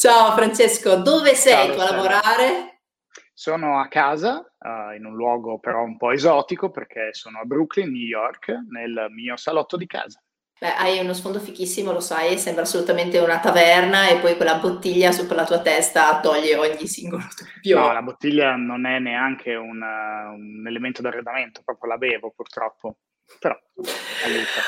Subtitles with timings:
[0.00, 2.82] Ciao Francesco, dove sei tu a lavorare?
[3.34, 7.90] Sono a casa, uh, in un luogo però un po' esotico perché sono a Brooklyn,
[7.90, 10.22] New York, nel mio salotto di casa.
[10.60, 15.10] Beh, hai uno sfondo fichissimo, lo sai, sembra assolutamente una taverna e poi quella bottiglia
[15.10, 17.80] sopra la tua testa toglie ogni singolo dubbio.
[17.80, 22.98] No, la bottiglia non è neanche una, un elemento d'arredamento, proprio la bevo purtroppo,
[23.40, 23.58] però
[24.24, 24.60] aiuta.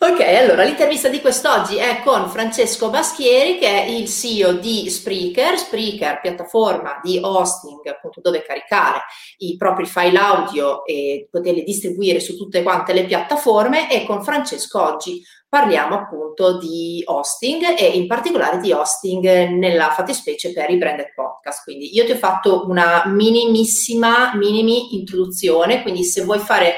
[0.00, 5.58] Ok, allora l'intervista di quest'oggi è con Francesco Baschieri che è il CEO di Spreaker,
[5.58, 9.00] Spreaker piattaforma di hosting appunto dove caricare
[9.38, 13.90] i propri file audio e poterli distribuire su tutte quante le piattaforme.
[13.90, 20.52] E con Francesco oggi parliamo appunto di hosting e in particolare di hosting nella fattispecie
[20.52, 21.64] per i branded podcast.
[21.64, 26.76] Quindi io ti ho fatto una minimissima, minimi introduzione, quindi se vuoi fare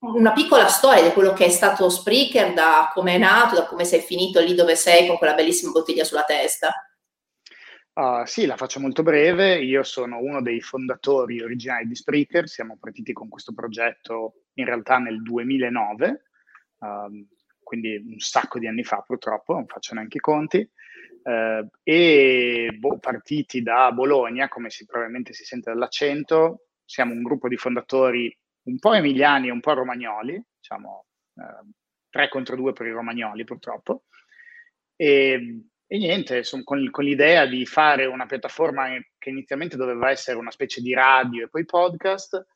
[0.00, 3.84] una piccola storia di quello che è stato Spreaker, da come è nato, da come
[3.84, 6.72] sei finito lì dove sei con quella bellissima bottiglia sulla testa.
[7.92, 9.58] Uh, sì, la faccio molto breve.
[9.58, 12.48] Io sono uno dei fondatori originali di Spreaker.
[12.48, 16.22] Siamo partiti con questo progetto in realtà nel 2009,
[16.78, 17.26] uh, ehm,
[17.60, 20.70] quindi un sacco di anni fa purtroppo, non faccio neanche i conti.
[21.24, 27.48] Uh, e boh, partiti da Bologna, come si, probabilmente si sente dall'accento, siamo un gruppo
[27.48, 28.34] di fondatori
[28.68, 31.72] un po' emiliani e un po' romagnoli, diciamo eh,
[32.10, 34.04] 3 contro 2 per i romagnoli purtroppo.
[34.94, 40.38] E, e niente, son, con, con, l'idea di fare una piattaforma che inizialmente doveva essere
[40.38, 42.46] una specie di radio e poi podcast,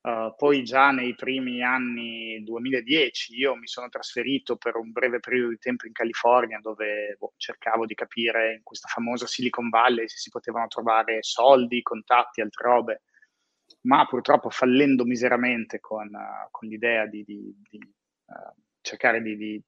[0.00, 5.50] uh, poi già nei primi anni 2010 io mi sono trasferito per un breve periodo
[5.50, 10.16] di tempo in California dove boh, cercavo di capire in questa famosa Silicon Valley se
[10.16, 13.02] si potevano trovare soldi, contatti, altre robe
[13.82, 19.62] ma purtroppo fallendo miseramente con, uh, con l'idea di, di, di uh, cercare di, di,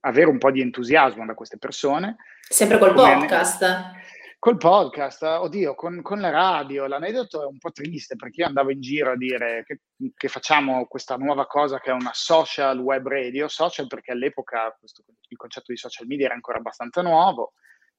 [0.00, 2.16] avere un po' di entusiasmo da queste persone.
[2.48, 3.92] Sempre col podcast?
[4.38, 8.70] Col podcast, oddio, con, con, la radio, l'aneddoto è un po' triste perché io andavo
[8.70, 9.80] in giro a dire che,
[10.14, 15.02] che, facciamo questa nuova cosa che è una social web radio, social perché all'epoca questo,
[15.28, 17.54] il concetto di social media era ancora abbastanza nuovo,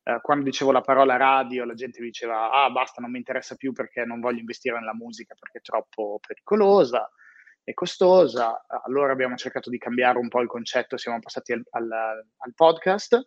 [0.05, 3.73] eh, quando dicevo la parola radio la gente diceva ah basta non mi interessa più
[3.73, 7.09] perché non voglio investire nella musica perché è troppo pericolosa
[7.67, 11.91] e costosa, allora abbiamo cercato di cambiare un po' il concetto, siamo passati al, al,
[11.91, 13.25] al podcast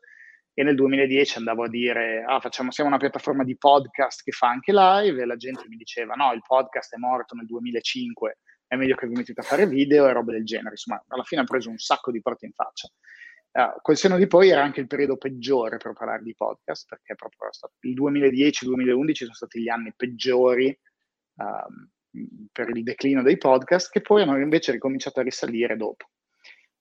[0.55, 4.49] e nel 2010 andavo a dire ah facciamo, siamo una piattaforma di podcast che fa
[4.49, 5.21] anche live.
[5.21, 9.09] E la gente mi diceva no il podcast è morto nel 2005 è meglio che
[9.09, 10.71] vi mettete a fare video e robe del genere.
[10.71, 12.89] Insomma alla fine ha preso un sacco di porte in faccia
[13.51, 17.15] Uh, col seno di poi era anche il periodo peggiore per parlare di podcast, perché
[17.15, 17.49] proprio
[17.81, 20.79] il 2010-2011 sono stati gli anni peggiori
[21.37, 21.89] um,
[22.53, 26.07] per il declino dei podcast, che poi hanno invece ricominciato a risalire dopo.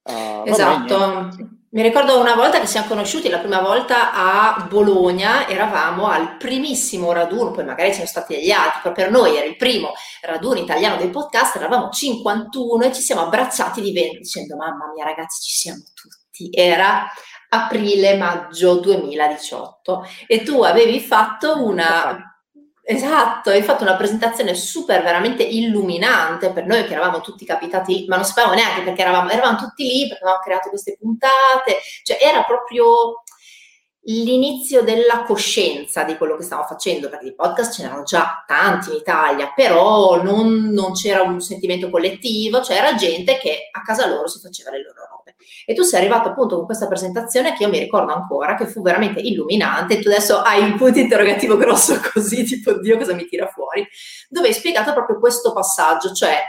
[0.03, 5.47] Uh, esatto, vabbè, mi ricordo una volta che siamo conosciuti, la prima volta a Bologna,
[5.47, 9.45] eravamo al primissimo raduno, poi magari ci sono stati degli altri, però per noi era
[9.45, 9.91] il primo
[10.21, 15.03] raduno italiano dei podcast, eravamo 51 e ci siamo abbracciati di vento dicendo mamma mia
[15.03, 17.07] ragazzi ci siamo tutti tutti, era
[17.49, 22.31] aprile-maggio 2018 e tu avevi fatto una...
[22.89, 28.15] Esatto, hai fatto una presentazione super veramente illuminante per noi che eravamo tutti capitati, ma
[28.15, 32.45] non sapevamo neanche perché eravamo, eravamo tutti lì, perché avevamo creato queste puntate, cioè era
[32.45, 33.23] proprio
[34.03, 38.91] l'inizio della coscienza di quello che stavo facendo, perché i podcast ce n'erano già tanti
[38.91, 44.29] in Italia, però non, non c'era un sentimento collettivo, c'era gente che a casa loro
[44.29, 45.16] si faceva le loro robe.
[45.65, 48.81] E tu sei arrivato appunto con questa presentazione che io mi ricordo ancora, che fu
[48.81, 49.99] veramente illuminante.
[49.99, 53.85] Tu adesso hai un punto interrogativo grosso così, tipo Dio cosa mi tira fuori,
[54.29, 56.41] dove hai spiegato proprio questo passaggio, cioè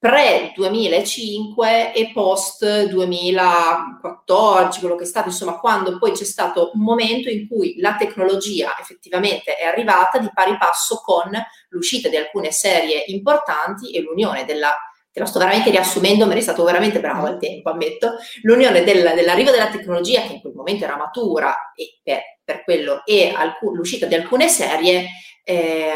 [0.00, 7.46] pre-2005 e post-2014, quello che è stato, insomma, quando poi c'è stato un momento in
[7.46, 11.30] cui la tecnologia effettivamente è arrivata di pari passo con
[11.68, 14.74] l'uscita di alcune serie importanti e l'unione della
[15.12, 19.12] te la sto veramente riassumendo, ma eri stato veramente bravo al tempo, ammetto, l'unione del,
[19.14, 23.62] dell'arrivo della tecnologia, che in quel momento era matura, e per, per quello, e alc-
[23.62, 25.06] l'uscita di alcune serie,
[25.44, 25.90] eh,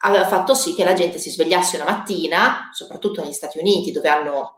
[0.00, 4.08] aveva fatto sì che la gente si svegliasse una mattina, soprattutto negli Stati Uniti, dove
[4.08, 4.52] hanno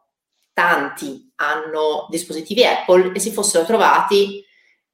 [0.53, 4.45] tanti hanno dispositivi Apple, e si fossero trovati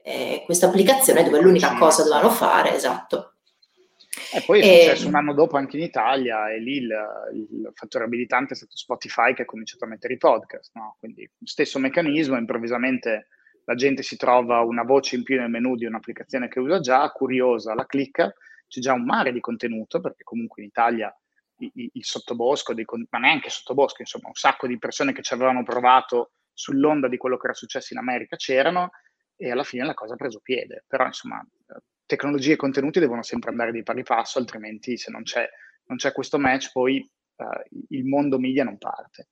[0.03, 3.36] eh, questa applicazione dove l'unica cosa dovevano fare, esatto,
[4.33, 5.09] e poi è successo e...
[5.09, 6.95] un anno dopo anche in Italia e lì il,
[7.33, 10.97] il, fattore abilitante è stato Spotify che ha cominciato a mettere i podcast, no?
[10.99, 13.29] quindi stesso meccanismo, improvvisamente
[13.65, 17.11] la gente si trova una voce in più nel menu di un'applicazione che usa già,
[17.11, 18.33] curiosa, la clicca,
[18.69, 21.15] c'è già un mare di contenuto perché comunque in Italia
[21.59, 25.63] il, il sottobosco, dei, ma neanche sottobosco, insomma un sacco di persone che ci avevano
[25.63, 28.91] provato sull'onda di quello che era successo in America c'erano
[29.37, 30.85] e alla fine la cosa ha preso piede.
[30.87, 31.45] Però insomma,
[32.07, 35.47] tecnologie e contenuti devono sempre andare di pari passo, altrimenti se non c'è,
[35.87, 36.99] non c'è questo match poi
[37.37, 39.29] uh, il mondo media non parte.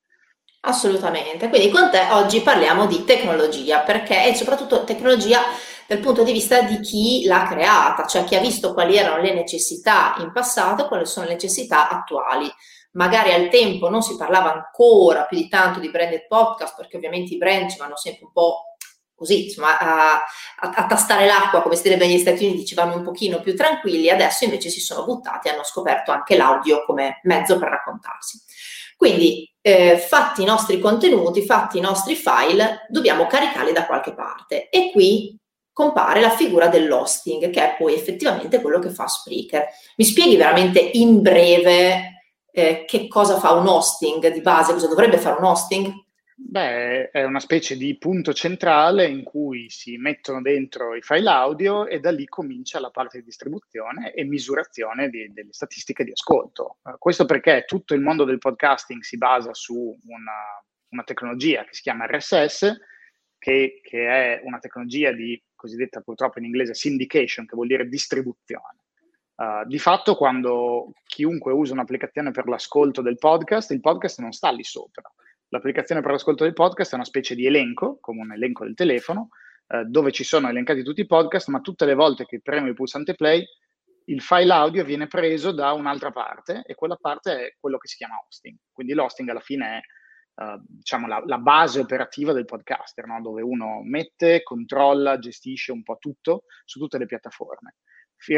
[0.67, 5.43] Assolutamente, quindi con te oggi parliamo di tecnologia perché e soprattutto tecnologia
[5.87, 9.35] dal punto di vista di chi l'ha creata, cioè chi ha visto quali erano le
[9.35, 12.51] necessità in passato e quali sono le necessità attuali.
[12.93, 17.35] Magari al tempo non si parlava ancora più di tanto di branded podcast perché ovviamente
[17.35, 18.74] i brand ci vanno sempre un po'
[19.15, 20.13] così, insomma, a,
[20.61, 23.57] a, a, tastare l'acqua, come si direbbe negli Stati Uniti, ci vanno un pochino più
[23.57, 28.41] tranquilli, adesso invece si sono buttati e hanno scoperto anche l'audio come mezzo per raccontarsi.
[28.97, 34.69] Quindi, eh, fatti i nostri contenuti, fatti i nostri file, dobbiamo caricarli da qualche parte.
[34.69, 35.37] E qui
[35.73, 39.67] compare la figura dell'hosting, che è poi effettivamente quello che fa Spreaker.
[39.97, 42.15] Mi spieghi veramente in breve
[42.53, 45.93] eh, che cosa fa un hosting di base, cosa dovrebbe fare un hosting?
[46.37, 51.87] Beh, è una specie di punto centrale in cui si mettono dentro i file audio
[51.87, 56.79] e da lì comincia la parte di distribuzione e misurazione di, delle statistiche di ascolto.
[56.83, 61.73] Uh, questo perché tutto il mondo del podcasting si basa su una, una tecnologia che
[61.73, 62.81] si chiama RSS,
[63.39, 68.79] che, che, è una tecnologia di cosiddetta purtroppo in inglese syndication, che vuol dire distribuzione.
[69.37, 74.51] Uh, di fatto, quando chiunque usa un'applicazione per l'ascolto del podcast, il podcast non sta
[74.51, 75.09] lì sopra.
[75.55, 79.29] L'applicazione per l'ascolto del podcast è una specie di elenco, come un elenco del telefono,
[79.69, 82.75] uh, dove ci sono elencati tutti i podcast, ma tutte le volte che premo il
[82.75, 83.45] pulsante play,
[84.07, 87.97] il file audio viene preso da un'altra parte e quella parte è quello che si
[87.97, 88.57] chiama hosting.
[88.73, 89.81] Quindi l'hosting alla fine è
[90.37, 93.21] Uh, diciamo la, la, base operativa del podcaster, no?
[93.23, 97.77] dove uno mette, controlla, gestisce un po' tutto su tutte le piattaforme.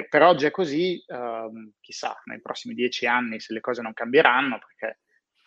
[0.07, 4.59] Per oggi è così, uh, chissà, nei prossimi dieci anni se le cose non cambieranno,
[4.59, 4.99] perché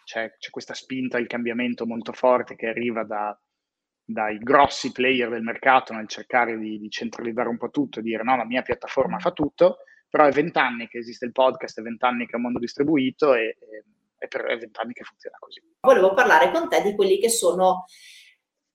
[0.09, 3.39] c'è, c'è questa spinta il cambiamento molto forte che arriva da,
[4.03, 8.23] dai grossi player del mercato nel cercare di, di, centralizzare un po' tutto e dire
[8.23, 9.77] no, la mia piattaforma fa tutto,
[10.09, 13.55] però è vent'anni che esiste il podcast, è vent'anni che è un mondo distribuito e,
[13.59, 13.83] e
[14.17, 15.61] è per vent'anni che funziona così.
[15.81, 17.85] Volevo parlare con te di quelli che sono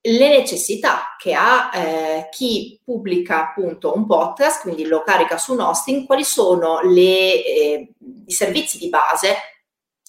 [0.07, 5.61] le necessità che ha eh, chi pubblica appunto un podcast, quindi lo carica su un
[5.61, 7.93] hosting, quali sono le, eh,
[8.25, 9.35] i servizi di base,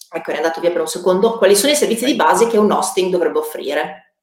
[0.09, 2.71] ecco è andato via per un secondo, quali sono i servizi di base che un
[2.71, 4.15] hosting dovrebbe offrire?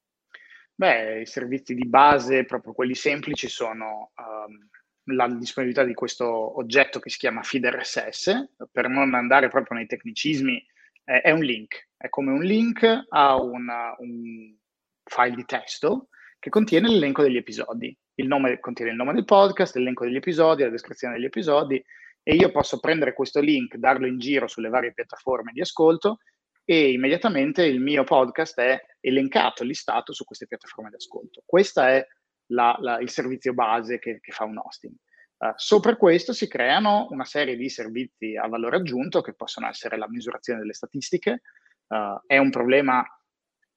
[0.75, 6.99] Beh, i servizi di base, proprio quelli semplici, sono um, la disponibilità di questo oggetto
[6.99, 10.65] che si chiama feed RSS, per non andare proprio nei tecnicismi,
[11.05, 14.55] eh, è un link, è come un link a una, un
[15.03, 16.07] file di testo
[16.39, 17.95] che contiene l'elenco degli episodi.
[18.15, 21.83] Il nome contiene il nome del podcast, l'elenco degli episodi, la descrizione degli episodi
[22.23, 26.19] e io posso prendere questo link, darlo in giro sulle varie piattaforme di ascolto
[26.65, 31.43] e immediatamente il mio podcast è elencato, listato su queste piattaforme di ascolto.
[31.45, 32.05] Questo è
[32.47, 34.95] la, la, il servizio base che, che fa un hosting.
[35.37, 39.97] Uh, sopra questo si creano una serie di servizi a valore aggiunto che possono essere
[39.97, 41.41] la misurazione delle statistiche.
[41.87, 43.05] Uh, è un problema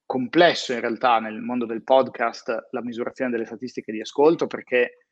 [0.04, 5.05] complesso in realtà nel mondo del podcast la misurazione delle statistiche di ascolto perché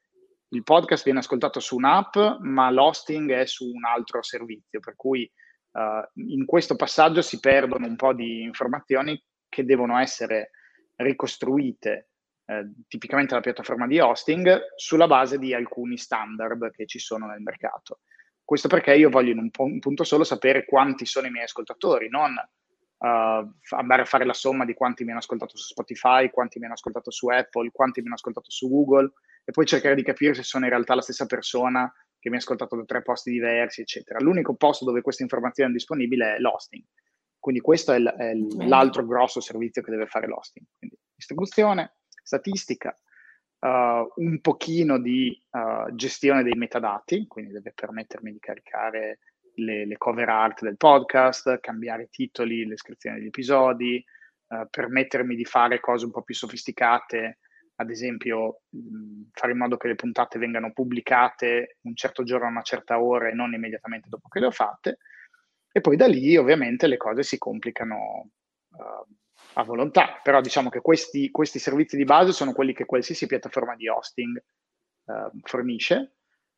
[0.49, 5.31] il podcast viene ascoltato su un'app ma l'hosting è su un altro servizio per cui
[5.73, 10.51] uh, in questo passaggio si perdono un po' di informazioni che devono essere
[10.97, 12.09] ricostruite
[12.47, 17.41] eh, tipicamente la piattaforma di hosting, sulla base di alcuni standard che ci sono nel
[17.41, 18.01] mercato.
[18.45, 21.45] Questo perché io voglio in un, po- un punto solo sapere quanti sono i miei
[21.45, 22.35] ascoltatori, non
[23.05, 26.65] uh, andare a fare la somma di quanti mi hanno ascoltato su Spotify, quanti mi
[26.65, 29.13] hanno ascoltato su Apple, quanti mi hanno ascoltato su Google
[29.45, 32.39] e poi cercare di capire se sono in realtà la stessa persona che mi ha
[32.39, 34.19] ascoltato da tre posti diversi, eccetera.
[34.19, 36.83] L'unico posto dove questa informazione è disponibile è l'hosting.
[37.39, 40.65] Quindi questo è, l- è l- l'altro grosso servizio che deve fare l'hosting.
[40.79, 42.97] Quindi distribuzione, statistica,
[43.59, 43.69] uh,
[44.17, 49.19] un pochino di uh, gestione dei metadati, quindi deve permettermi di caricare
[49.55, 54.05] le, le, cover art del podcast, cambiare i titoli, le descrizioni degli episodi,
[54.49, 57.39] uh, permettermi di fare cose un po' più sofisticate,
[57.77, 62.51] ad esempio mh, fare in modo che le puntate vengano pubblicate un certo giorno a
[62.51, 64.99] una certa ora e non immediatamente dopo che le ho fatte.
[65.73, 68.31] E poi da lì ovviamente le cose si complicano
[68.71, 69.15] uh,
[69.55, 73.77] a volontà, però diciamo che questi, questi, servizi di base sono quelli che qualsiasi piattaforma
[73.77, 76.14] di hosting eh, fornisce.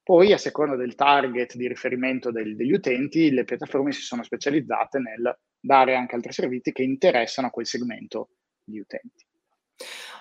[0.07, 5.01] Poi, a seconda del target di riferimento del, degli utenti, le piattaforme si sono specializzate
[5.01, 8.29] nel dare anche altri servizi che interessano a quel segmento
[8.63, 9.27] di utenti.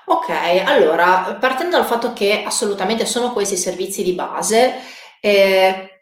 [0.06, 0.30] Ok,
[0.66, 4.74] allora, partendo dal fatto che assolutamente sono questi servizi di base,
[5.22, 5.96] eh,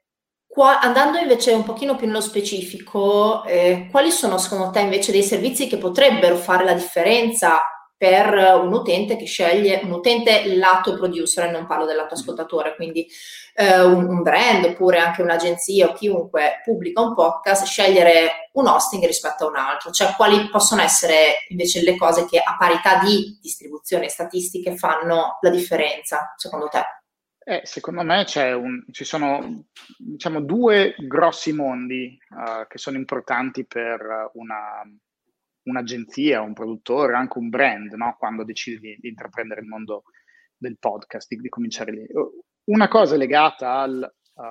[0.54, 5.24] Qua, andando invece un pochino più nello specifico, eh, quali sono secondo te invece dei
[5.24, 7.60] servizi che potrebbero fare la differenza
[8.04, 13.08] per un utente che sceglie, un utente lato producer, non parlo del lato ascoltatore, quindi
[13.56, 19.06] eh, un, un, brand oppure anche un'agenzia o chiunque pubblica un podcast, scegliere un hosting
[19.06, 23.40] rispetto a un altro, cioè quali possono essere invece le cose che a parità di
[23.42, 26.82] distribuzione statistiche fanno la differenza, secondo te?
[27.46, 29.64] Eh, secondo me un, ci sono
[29.98, 34.82] diciamo, due grossi mondi uh, che sono importanti per una,
[35.64, 38.16] un'agenzia, un produttore, anche un brand, no?
[38.18, 40.04] quando decide di, di, intraprendere il mondo
[40.58, 42.06] del podcast, di, di, cominciare lì.
[42.66, 44.42] Una cosa legata al, uh,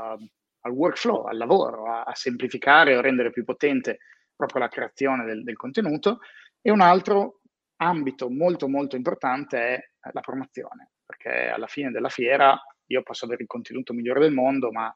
[0.60, 3.98] al workflow, al lavoro, a, a, semplificare o rendere più potente
[4.34, 6.20] proprio la creazione del, del contenuto,
[6.60, 7.40] e un altro
[7.76, 9.80] ambito molto molto importante è
[10.12, 14.70] la promozione, perché alla fine della fiera io posso avere il contenuto migliore del mondo,
[14.70, 14.94] ma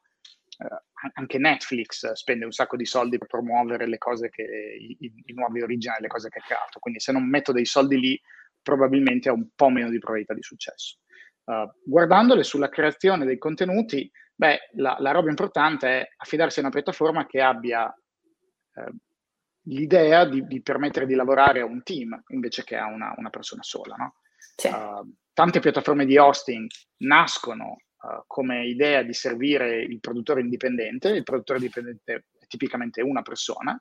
[1.14, 5.62] anche Netflix spende un sacco di soldi per promuovere le cose che, i, i nuovi
[5.62, 6.78] originali, le cose che ha creato.
[6.78, 8.20] Quindi se non metto dei soldi lì,
[8.62, 10.98] probabilmente ho un po' meno di probabilità di successo.
[11.44, 16.72] Uh, guardandole sulla creazione dei contenuti, beh, la, la, roba importante è affidarsi a una
[16.72, 18.92] piattaforma che abbia eh,
[19.68, 23.62] l'idea di, di, permettere di lavorare a un team invece che a una, una persona
[23.62, 23.94] sola.
[23.94, 24.14] No?
[24.56, 24.66] Sì.
[24.66, 26.66] Uh, tante piattaforme di hosting
[26.98, 31.09] nascono uh, come idea di servire il produttore indipendente.
[31.09, 33.81] Il produttore indipendente è tipicamente una persona,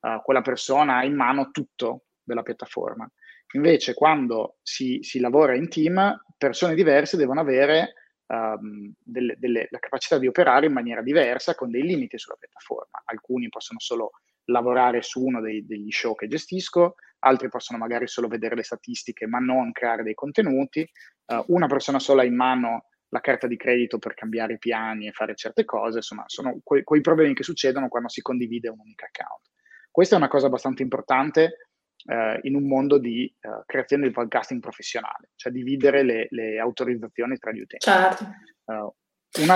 [0.00, 3.10] uh, quella persona ha in mano tutto della piattaforma.
[3.54, 7.94] Invece, quando si, si lavora in team, persone diverse devono avere
[8.26, 13.02] um, delle, delle, la capacità di operare in maniera diversa con dei limiti sulla piattaforma.
[13.04, 14.12] Alcuni possono solo
[14.46, 19.26] lavorare su uno dei, degli show che gestisco, altri possono magari solo vedere le statistiche
[19.26, 20.88] ma non creare dei contenuti,
[21.26, 25.12] uh, una persona sola ha in mano la carta di credito per cambiare piani e
[25.12, 29.04] fare certe cose, insomma, sono que- quei problemi che succedono quando si condivide un unico
[29.04, 29.50] account.
[29.90, 31.68] Questa è una cosa abbastanza importante
[32.06, 37.36] eh, in un mondo di eh, creazione di podcasting professionale, cioè dividere le, le autorizzazioni
[37.36, 37.84] tra gli utenti.
[37.84, 38.26] Certo.
[38.64, 38.94] Uh,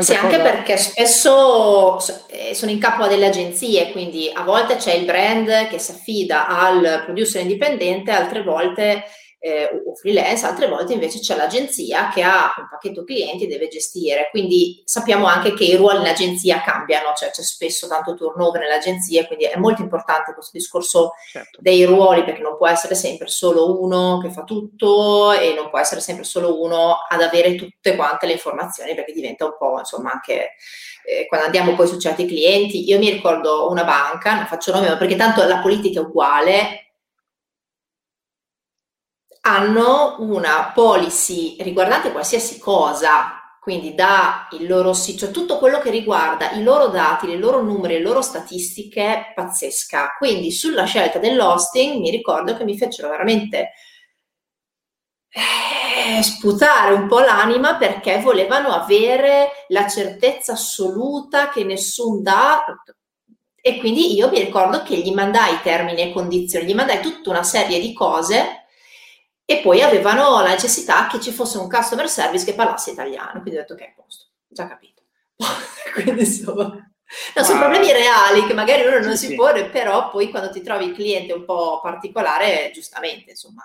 [0.03, 0.43] sì, anche cosa...
[0.43, 1.99] perché spesso
[2.29, 5.93] eh, sono in capo a delle agenzie, quindi a volte c'è il brand che si
[5.93, 9.05] affida al producer indipendente, altre volte
[9.39, 13.69] eh, o freelance, altre volte invece c'è l'agenzia che ha un pacchetto clienti e deve
[13.69, 14.29] gestire.
[14.31, 18.75] Quindi sappiamo anche che i ruoli in agenzia cambiano, cioè c'è spesso tanto turnover nelle
[18.75, 21.59] agenzie, quindi è molto importante questo discorso certo.
[21.61, 25.79] dei ruoli perché non può essere sempre solo uno che fa tutto e non può
[25.79, 30.13] essere sempre solo uno ad avere tutte quante le informazioni perché diventa un po' insomma
[30.13, 30.55] anche
[31.07, 32.89] eh, quando andiamo poi su certi clienti.
[32.89, 36.86] Io mi ricordo una banca, non faccio nome perché tanto la politica è uguale,
[39.47, 45.91] hanno una policy riguardante qualsiasi cosa, quindi da il loro sito, cioè tutto quello che
[45.91, 50.17] riguarda i loro dati, le loro numeri, le loro statistiche, pazzesca.
[50.19, 53.71] Quindi sulla scelta dell'hosting mi ricordo che mi fecero veramente
[55.29, 62.83] eh, sputare un po' l'anima perché volevano avere la certezza assoluta che nessun dato
[63.55, 67.43] e quindi io mi ricordo che gli mandai termini e condizioni, gli mandai tutta una
[67.43, 68.66] serie di cose
[69.49, 73.57] e poi avevano la necessità che ci fosse un customer service che parlasse italiano, quindi
[73.57, 75.03] ho detto ok, posto, già capito.
[75.95, 76.91] quindi insomma...
[77.37, 80.61] No, sono problemi reali che magari uno non sì, si pone, però poi quando ti
[80.61, 83.63] trovi il cliente un po' particolare, giustamente, insomma.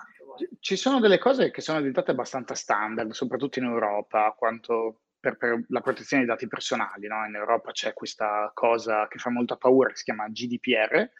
[0.60, 5.64] Ci sono delle cose che sono diventate abbastanza standard, soprattutto in Europa, quanto per, per
[5.68, 7.08] la protezione dei dati personali.
[7.08, 7.24] No?
[7.26, 11.10] In Europa c'è questa cosa che fa molta paura, che si chiama GDPR,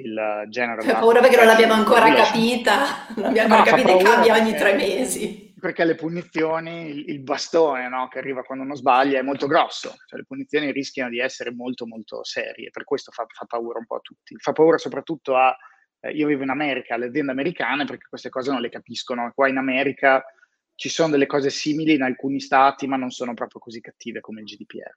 [0.00, 0.80] il genere.
[0.80, 4.74] Ho paura perché non l'abbiamo ancora capita, non l'abbiamo ancora capita e cambia ogni tre
[4.74, 5.46] mesi.
[5.58, 9.94] Perché le punizioni, il, il bastone no, che arriva quando uno sbaglia è molto grosso,
[10.06, 13.86] cioè le punizioni rischiano di essere molto molto serie, per questo fa, fa paura un
[13.86, 14.36] po' a tutti.
[14.38, 15.54] Fa paura soprattutto a,
[16.00, 19.48] eh, io vivo in America, alle aziende americane perché queste cose non le capiscono, qua
[19.48, 20.24] in America
[20.76, 24.40] ci sono delle cose simili in alcuni stati ma non sono proprio così cattive come
[24.40, 24.94] il GDPR.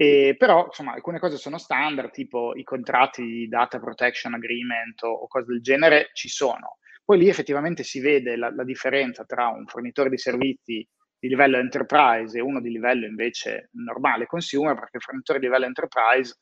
[0.00, 5.08] E, però, insomma, alcune cose sono standard, tipo i contratti di data protection agreement o,
[5.08, 6.78] o cose del genere ci sono.
[7.04, 10.86] Poi lì effettivamente si vede la, la, differenza tra un fornitore di servizi
[11.18, 15.64] di livello enterprise e uno di livello invece normale consumer, perché il fornitore di livello
[15.64, 16.36] enterprise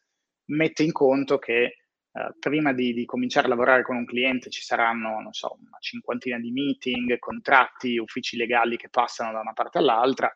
[0.50, 4.60] mette in conto che eh, prima di, di, cominciare a lavorare con un cliente ci
[4.60, 9.78] saranno, non so, una cinquantina di meeting, contratti, uffici legali che passano da una parte
[9.78, 10.30] all'altra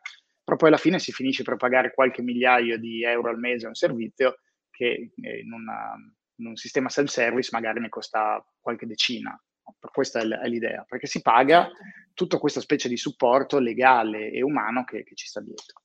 [0.51, 3.69] però poi alla fine si finisce per pagare qualche migliaio di euro al mese a
[3.69, 4.39] un servizio
[4.69, 5.93] che eh, in, una,
[6.35, 9.39] in un sistema self-service magari ne costa qualche decina.
[9.79, 11.69] Questa è l'idea, perché si paga
[12.13, 15.83] tutta questa specie di supporto legale e umano che, che ci sta dietro.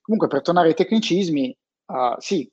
[0.00, 2.50] Comunque, per tornare ai tecnicismi, uh, sì,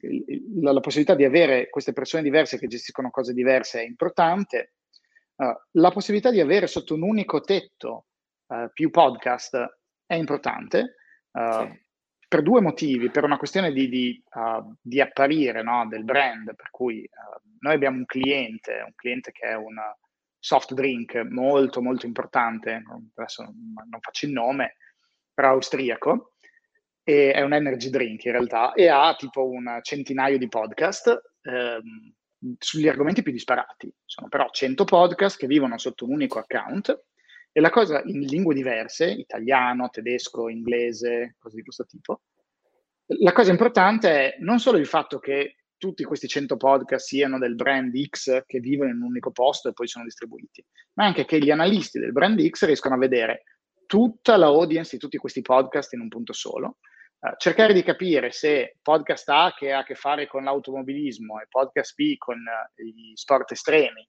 [0.61, 4.73] la, la, possibilità di avere queste persone diverse che gestiscono cose diverse è importante.
[5.37, 8.05] Uh, la possibilità di avere sotto un unico tetto
[8.47, 10.97] uh, più podcast è importante
[11.31, 11.81] uh, sì.
[12.27, 14.23] per due motivi, per una questione di, di,
[14.81, 17.07] di apparire no, del brand, per cui
[17.59, 19.75] noi abbiamo un cliente, un cliente che è un
[20.39, 22.83] soft drink molto molto importante,
[23.15, 24.75] adesso non faccio il nome,
[25.33, 26.33] però austriaco,
[27.03, 32.13] e è un energy drink in realtà, e ha tipo un centinaio di podcast ehm,
[32.59, 33.93] sugli argomenti più disparati.
[34.05, 37.05] Sono però 100 podcast che vivono sotto un unico account
[37.57, 42.21] e la cosa in lingue diverse, italiano, tedesco, inglese, cose di questo tipo.
[43.21, 47.55] La cosa importante è non solo il fatto che tutti questi 100 podcast siano del
[47.55, 51.39] brand X che vivono in un unico posto e poi sono distribuiti, ma anche che
[51.39, 53.41] gli analisti del brand X riescono a vedere
[53.87, 56.77] tutta la audience di tutti questi podcast in un punto solo,
[57.21, 61.47] uh, cercare di capire se podcast A che ha a che fare con l'automobilismo e
[61.49, 64.07] podcast B con uh, gli sport estremi,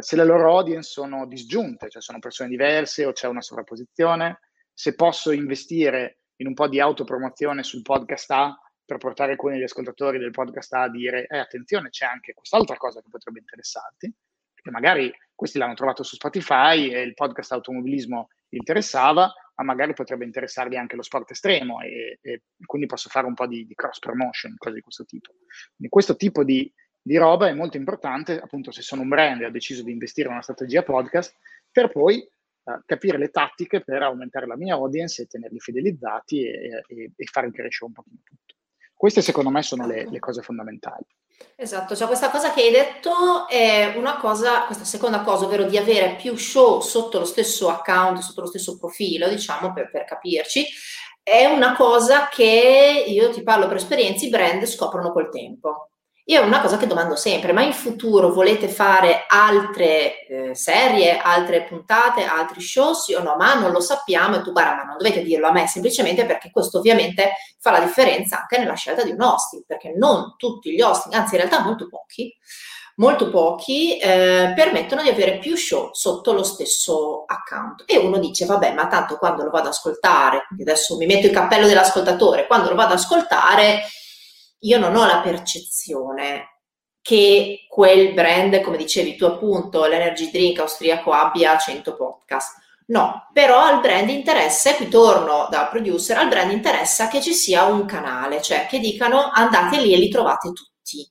[0.00, 4.40] se le loro audience sono disgiunte, cioè sono persone diverse o c'è una sovrapposizione,
[4.72, 9.64] se posso investire in un po' di autopromozione sul podcast A per portare alcuni degli
[9.64, 14.12] ascoltatori del podcast A a dire eh, attenzione, c'è anche quest'altra cosa che potrebbe interessarti,
[14.54, 20.24] perché magari questi l'hanno trovato su Spotify e il podcast automobilismo interessava, ma magari potrebbe
[20.24, 23.98] interessarvi anche lo sport estremo e, e quindi posso fare un po' di, di, cross
[23.98, 25.32] promotion, cose di questo tipo.
[25.76, 26.72] Quindi questo tipo di,
[27.02, 30.28] di roba è molto importante, appunto se sono un brand e ho deciso di investire
[30.28, 31.34] in una strategia podcast,
[31.70, 32.26] per poi
[32.64, 37.24] Uh, capire le tattiche per aumentare la mia audience e tenerli fidelizzati e, e, e
[37.24, 38.54] fare crescere un pochino tutto.
[38.94, 41.04] Queste secondo me sono le, le cose fondamentali.
[41.56, 45.76] Esatto, cioè questa cosa che hai detto è una cosa, questa seconda cosa, ovvero di
[45.76, 50.64] avere più show sotto lo stesso account, sotto lo stesso profilo, diciamo, per, per capirci,
[51.20, 55.90] è una cosa che io ti parlo per esperienza, i brand scoprono col tempo.
[56.26, 61.64] Io una cosa che domando sempre, ma in futuro volete fare altre eh, serie, altre
[61.64, 63.34] puntate, altri show, sì o no?
[63.36, 66.52] Ma non lo sappiamo e tu guarda, ma non dovete dirlo a me, semplicemente perché
[66.52, 70.80] questo ovviamente fa la differenza anche nella scelta di un hosting, perché non tutti gli
[70.80, 72.32] hosting, anzi in realtà molto pochi,
[72.96, 77.82] molto pochi eh, permettono di avere più show sotto lo stesso account.
[77.84, 81.32] E uno dice, vabbè, ma tanto quando lo vado ad ascoltare, adesso mi metto il
[81.32, 83.82] cappello dell'ascoltatore, quando lo vado ad ascoltare
[84.64, 86.48] io non ho la percezione
[87.00, 92.60] che quel brand, come dicevi tu appunto, l'energy drink austriaco abbia 100 podcast.
[92.86, 97.32] No, però al brand interessa, e qui torno da producer, al brand interessa che ci
[97.32, 101.10] sia un canale, cioè che dicano andate lì e li trovate tutti.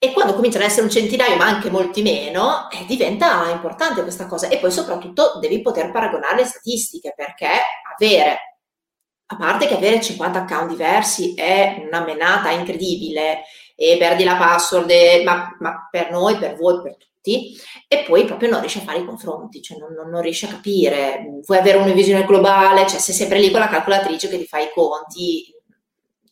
[0.00, 4.26] E quando cominciano ad essere un centinaio, ma anche molti meno, eh, diventa importante questa
[4.26, 4.46] cosa.
[4.48, 7.48] E poi soprattutto devi poter paragonare le statistiche, perché
[7.96, 8.47] avere
[9.30, 13.42] a parte che avere 50 account diversi è una menata incredibile
[13.76, 17.54] e perdi la password, e, ma, ma, per noi, per voi, per tutti,
[17.86, 20.48] e poi proprio non riesci a fare i confronti, cioè non, non, non riesci a
[20.48, 24.46] capire, vuoi avere una visione globale, cioè sei sempre lì con la calcolatrice che ti
[24.46, 25.54] fa i conti,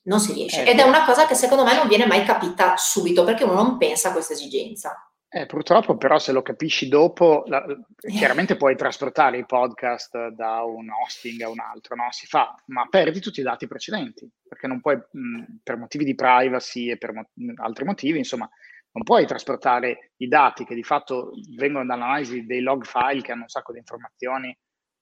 [0.04, 0.64] non si riesce.
[0.64, 3.76] Ed è una cosa che secondo me non viene mai capita subito perché uno non
[3.76, 5.05] pensa a questa esigenza.
[5.28, 7.64] Eh, purtroppo però se lo capisci dopo, la,
[7.98, 12.06] chiaramente puoi trasportare i podcast da un hosting a un altro, no?
[12.10, 16.14] Si fa, ma perdi tutti i dati precedenti, perché non puoi, mh, per motivi di
[16.14, 18.48] privacy e per mo- altri motivi, insomma,
[18.92, 23.42] non puoi trasportare i dati che di fatto vengono dall'analisi dei log file che hanno
[23.42, 24.56] un sacco di informazioni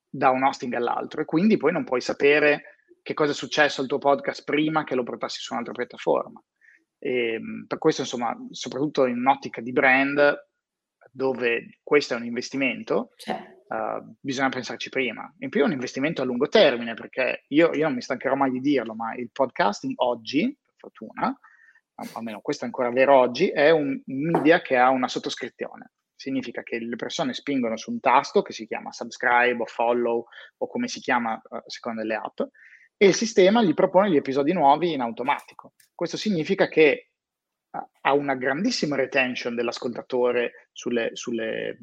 [0.09, 3.87] da un hosting all'altro e quindi poi non puoi sapere che cosa è successo al
[3.87, 6.43] tuo podcast prima che lo portassi su un'altra piattaforma.
[7.05, 10.49] E, ehm, per questo, insomma, soprattutto in un'ottica di brand,
[11.11, 15.33] dove questo è un investimento, uh, bisogna pensarci prima.
[15.39, 18.51] In più è un investimento a lungo termine, perché io, io, non mi stancherò mai
[18.51, 21.39] di dirlo, ma il podcasting oggi, per fortuna,
[22.15, 25.93] almeno questo è ancora vero oggi, è un media che ha una sottoscrizione.
[26.17, 30.25] Significa che le persone spingono su un tasto che si chiama subscribe o follow
[30.57, 32.41] o come si chiama uh, secondo le app,
[32.97, 35.75] e il sistema gli propone gli episodi nuovi in automatico.
[35.95, 37.11] Questo significa che
[38.03, 41.79] ha una grandissima retention dell'ascoltatore sulle, sulle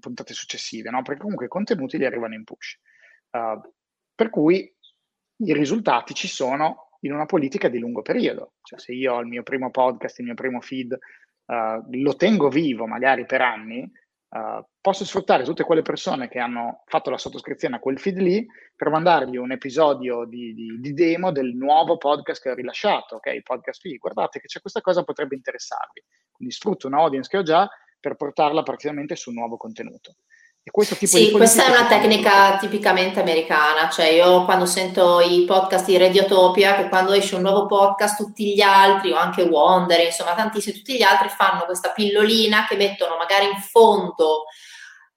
[0.00, 1.02] puntate successive, no?
[1.02, 2.78] perché comunque i contenuti gli arrivano in push.
[3.30, 3.60] Uh,
[4.14, 4.74] per cui
[5.40, 8.54] i risultati ci sono in una politica di lungo periodo.
[8.62, 10.98] Cioè, se io ho il mio primo podcast, il mio primo feed,
[11.44, 13.88] uh, lo tengo vivo magari per anni,
[14.30, 18.46] Uh, posso sfruttare tutte quelle persone che hanno fatto la sottoscrizione a quel feed lì
[18.76, 23.40] per mandargli un episodio di, di, di demo del nuovo podcast che ho rilasciato, ok?
[23.40, 26.04] Podcast feed, guardate che c'è questa cosa potrebbe interessarvi.
[26.30, 27.66] Quindi sfrutto un'audience che ho già
[27.98, 30.16] per portarla praticamente sul nuovo contenuto.
[31.06, 36.76] Sì, questa è una tecnica tipicamente americana, cioè io quando sento i podcast di Radiotopia,
[36.76, 40.96] che quando esce un nuovo podcast tutti gli altri, o anche Wonder, insomma tantissimi, tutti
[40.96, 44.44] gli altri fanno questa pillolina che mettono magari in fondo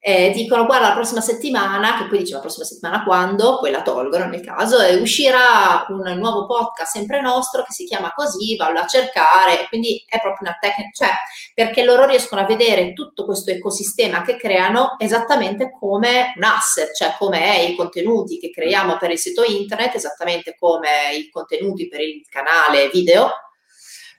[0.04, 3.82] eh, dicono guarda la prossima settimana, che poi dice la prossima settimana quando, poi la
[3.82, 8.80] tolgono nel caso, e uscirà un nuovo podcast sempre nostro che si chiama così, vallo
[8.80, 11.10] a cercare, quindi è proprio una tecnica, cioè
[11.54, 17.14] perché loro riescono a vedere tutto questo ecosistema che creano esattamente come un asset, cioè
[17.16, 22.26] come i contenuti che creiamo per il sito internet, esattamente come i contenuti per il
[22.28, 23.30] canale video,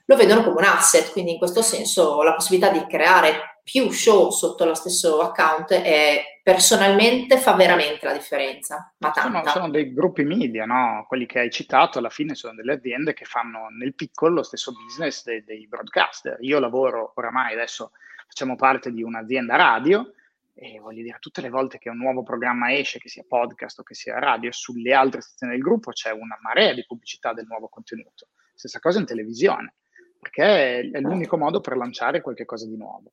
[0.06, 4.30] lo vedono come un asset, quindi in questo senso la possibilità di creare più show
[4.30, 8.94] sotto lo stesso account e personalmente fa veramente la differenza.
[8.98, 11.06] Ma sono, sono, dei gruppi media, no?
[11.08, 14.72] quelli che hai citato, alla fine sono delle aziende che fanno nel piccolo lo stesso
[14.72, 16.36] business dei, dei broadcaster.
[16.40, 17.92] Io lavoro oramai, adesso
[18.26, 20.12] facciamo parte di un'azienda radio
[20.52, 23.82] e voglio dire, tutte le volte che un nuovo programma esce, che sia podcast o
[23.82, 27.68] che sia radio, sulle altre stazioni del gruppo c'è una marea di pubblicità del nuovo
[27.68, 28.28] contenuto.
[28.54, 29.74] Stessa cosa in televisione,
[30.20, 33.12] perché è l'unico modo per lanciare qualcosa di nuovo.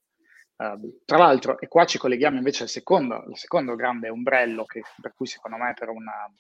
[0.62, 4.84] Uh, tra l'altro, e qua ci colleghiamo invece al secondo, al secondo grande ombrello, che,
[5.02, 6.32] per cui secondo me per una,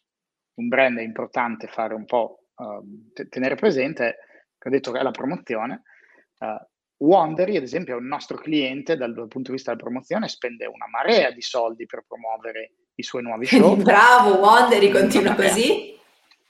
[0.59, 4.17] un brand è importante fare un po', uh, t- tenere presente,
[4.59, 5.81] che ho detto che è la promozione.
[6.37, 10.27] Uh, Wondery, ad esempio, è un nostro cliente dal, dal, punto di vista della promozione,
[10.27, 13.75] spende una marea di soldi per promuovere i suoi nuovi show.
[13.75, 15.97] Bravo, Wondery, continua così.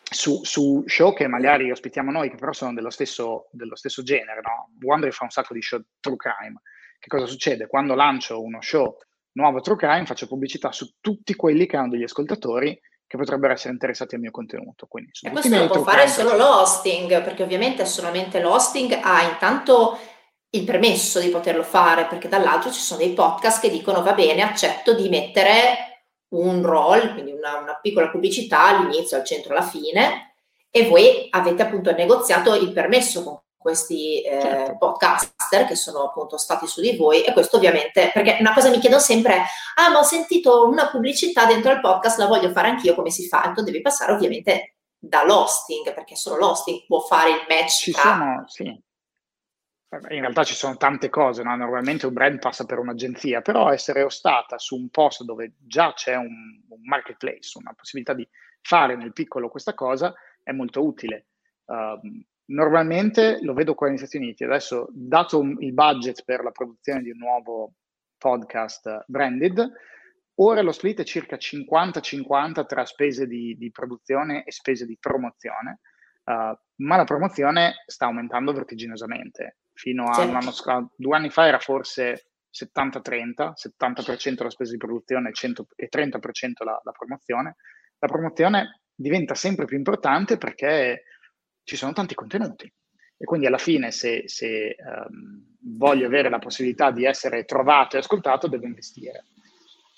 [0.04, 4.42] Su, su, show che magari ospitiamo noi, che però sono dello stesso, dello stesso genere,
[4.42, 4.74] no?
[4.82, 6.62] Wondery fa un sacco di show true crime
[7.02, 7.66] che cosa succede?
[7.66, 8.96] Quando lancio uno show
[9.34, 13.74] nuovo True Crime, faccio pubblicità su tutti quelli che hanno degli ascoltatori che potrebbero essere
[13.74, 14.86] interessati al mio contenuto.
[14.86, 19.98] Quindi, e questo lo può fare solo l'hosting, perché ovviamente solamente l'hosting ha intanto
[20.52, 24.44] il permesso di poterlo fare, perché dall'altro ci sono dei podcast che dicono va bene,
[24.44, 26.04] accetto di mettere
[26.36, 30.36] un roll, quindi una, una piccola pubblicità all'inizio, al centro, alla fine,
[30.70, 34.78] e voi avete appunto negoziato il permesso con questi eh, certo.
[34.78, 38.80] podcaster che sono appunto stati su di voi e questo ovviamente, perché una cosa mi
[38.80, 39.44] chiedo sempre,
[39.76, 43.28] ah ma ho sentito una pubblicità dentro il podcast, la voglio fare anch'io, come si
[43.28, 43.52] fa?
[43.56, 47.84] Tu devi passare ovviamente dall'hosting, perché solo l'hosting può fare il match.
[47.84, 48.02] Ci tra...
[48.02, 48.84] sono, sì.
[50.10, 51.54] In realtà ci sono tante cose, no?
[51.56, 56.16] normalmente un brand passa per un'agenzia, però essere ostata su un posto dove già c'è
[56.16, 56.30] un,
[56.70, 58.26] un marketplace, una possibilità di
[58.62, 61.28] fare nel piccolo questa cosa, è molto utile.
[61.66, 64.44] Um, Normalmente lo vedo qua negli Stati Uniti.
[64.44, 67.74] Adesso, dato il budget per la produzione di un nuovo
[68.18, 69.72] podcast branded,
[70.36, 75.80] ora lo split è circa 50-50 tra spese di, di, produzione e spese di promozione,
[76.26, 79.60] uh, ma la promozione sta aumentando vertiginosamente.
[79.74, 85.32] Fino a un anno, due anni fa era forse 70-30, 70% la spesa di produzione
[85.76, 86.20] e 30%
[86.66, 87.56] la, la promozione.
[87.98, 91.04] La promozione diventa sempre più importante perché
[91.72, 92.70] ci sono tanti contenuti.
[93.18, 98.00] E quindi alla fine, se, se um, voglio avere la possibilità di essere trovato e
[98.00, 99.24] ascoltato, devo investire.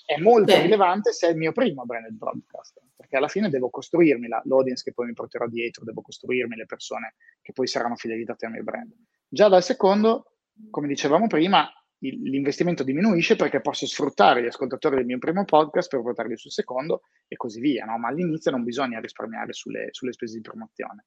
[0.06, 0.62] È molto Beh.
[0.62, 4.84] rilevante se è il mio primo branded broadcast, perché alla fine devo costruirmi la, l'audience
[4.84, 8.62] che poi mi porterò dietro, devo costruirmi le persone che poi saranno fidelizzate al mio
[8.62, 8.92] brand.
[9.26, 10.34] Già dal secondo,
[10.70, 11.68] come dicevamo prima,
[12.00, 16.52] il, l'investimento diminuisce perché posso sfruttare gli ascoltatori del mio primo podcast per portarli sul
[16.52, 17.98] secondo e così via, no?
[17.98, 21.06] ma all'inizio non bisogna risparmiare sulle, sulle spese di promozione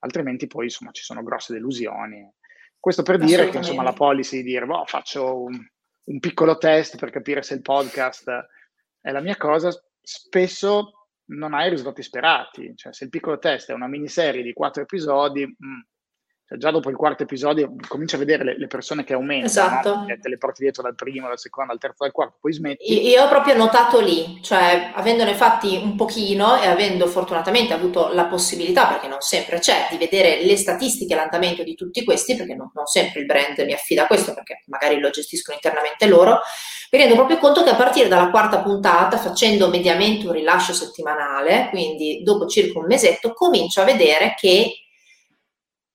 [0.00, 2.28] altrimenti poi insomma ci sono grosse delusioni.
[2.78, 5.58] Questo per dire che insomma la policy di dire boh, faccio un,
[6.04, 8.30] un, piccolo test per capire se il podcast
[9.00, 12.72] è la mia cosa, spesso non hai i risultati sperati.
[12.74, 15.80] Cioè, se il piccolo test è una miniserie di quattro episodi, mh, mm,
[16.50, 19.94] cioè, già dopo il quarto episodio cominci a vedere le, le persone che aumentano, esatto.
[19.94, 20.06] no?
[20.20, 23.08] te le porti dietro dal primo, dal secondo, dal terzo, dal quarto, poi smetti.
[23.08, 28.24] Io ho proprio notato lì, cioè avendone fatti un pochino e avendo fortunatamente avuto la
[28.24, 32.70] possibilità, perché non sempre c'è, di vedere le statistiche l'andamento di tutti questi, perché non,
[32.74, 36.40] non sempre il brand mi affida a questo, perché magari lo gestiscono internamente loro,
[36.90, 41.68] mi rendo proprio conto che a partire dalla quarta puntata, facendo mediamente un rilascio settimanale,
[41.70, 44.72] quindi dopo circa un mesetto, comincio a vedere che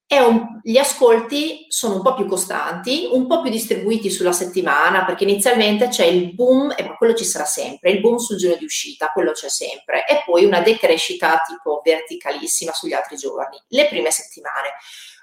[0.07, 5.23] un, gli ascolti sono un po' più costanti, un po' più distribuiti sulla settimana, perché
[5.23, 9.09] inizialmente c'è il boom, e quello ci sarà sempre, il boom sul giorno di uscita,
[9.11, 14.73] quello c'è sempre, e poi una decrescita tipo verticalissima sugli altri giorni, le prime settimane.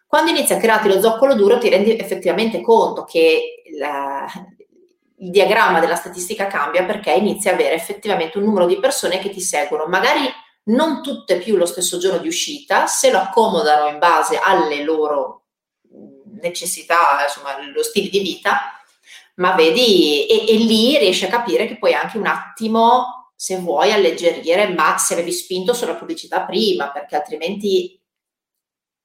[0.06, 4.26] Quando inizi a crearti lo zoccolo duro ti rendi effettivamente conto che la,
[5.18, 9.30] il diagramma della statistica cambia perché inizi a avere effettivamente un numero di persone che
[9.30, 10.28] ti seguono, magari
[10.64, 15.46] non tutte più lo stesso giorno di uscita, se lo accomodano in base alle loro
[16.40, 18.82] necessità, insomma, lo stile di vita,
[19.36, 23.92] ma vedi, e, e lì riesci a capire che puoi anche un attimo, se vuoi,
[23.92, 28.00] alleggerire, ma se avevi spinto sulla pubblicità prima, perché altrimenti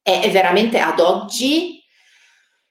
[0.02, 1.78] è, è veramente ad oggi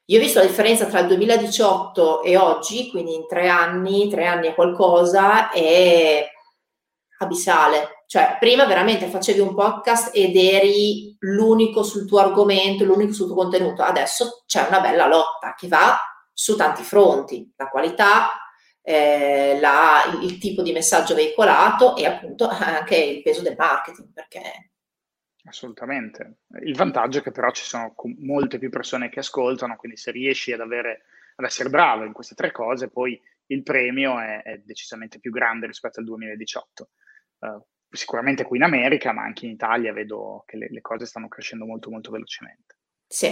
[0.09, 4.27] io ho visto la differenza tra il 2018 e oggi, quindi in tre anni, tre
[4.27, 6.25] anni e qualcosa, è
[7.19, 7.96] abissale.
[8.07, 13.35] Cioè, prima veramente facevi un podcast ed eri l'unico sul tuo argomento, l'unico sul tuo
[13.35, 13.83] contenuto.
[13.83, 15.97] Adesso c'è una bella lotta che va
[16.33, 18.29] su tanti fronti, la qualità,
[18.81, 24.71] eh, la, il tipo di messaggio veicolato e appunto anche il peso del marketing, perché
[25.47, 26.39] Assolutamente.
[26.63, 30.53] Il vantaggio è che però ci sono molte più persone che ascoltano, quindi se riesci
[30.53, 31.05] ad, avere,
[31.37, 35.67] ad essere bravo in queste tre cose, poi il premio è, è decisamente più grande
[35.67, 36.89] rispetto al 2018.
[37.39, 37.61] Uh, eh,
[37.97, 41.65] sicuramente qui in America, ma anche in Italia vedo che le, le cose stanno crescendo
[41.65, 42.77] molto molto velocemente.
[43.09, 43.27] Sì,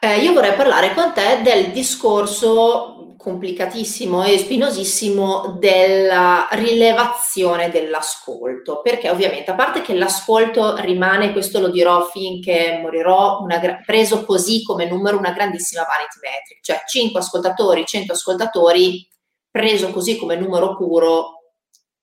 [0.00, 9.08] eh, io vorrei parlare con te del discorso complicatissimo e spinosissimo della rilevazione dell'ascolto, perché
[9.08, 14.86] ovviamente a parte che l'ascolto rimane, questo lo dirò finché morirò, una, preso così come
[14.86, 19.08] numero una grandissima vanity metric, cioè 5 ascoltatori, 100 ascoltatori,
[19.50, 21.43] preso così come numero puro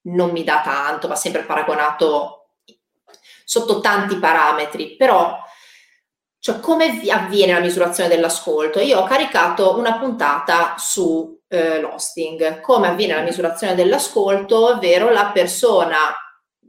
[0.02, 2.48] non mi dà tanto, va sempre paragonato
[3.44, 5.38] sotto tanti parametri, però
[6.42, 8.80] cioè, come avviene la misurazione dell'ascolto?
[8.80, 12.60] Io ho caricato una puntata su eh, l'hosting.
[12.60, 14.74] Come avviene la misurazione dell'ascolto?
[14.74, 15.98] Ovvero la persona,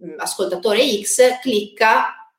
[0.06, 2.30] mm, ascoltatore X, clicca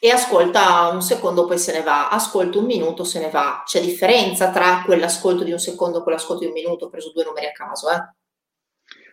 [0.00, 3.62] e ascolta un secondo, poi se ne va, ascolta un minuto, se ne va.
[3.66, 7.24] C'è differenza tra quell'ascolto di un secondo e quell'ascolto di un minuto, ho preso due
[7.24, 8.17] numeri a caso, eh?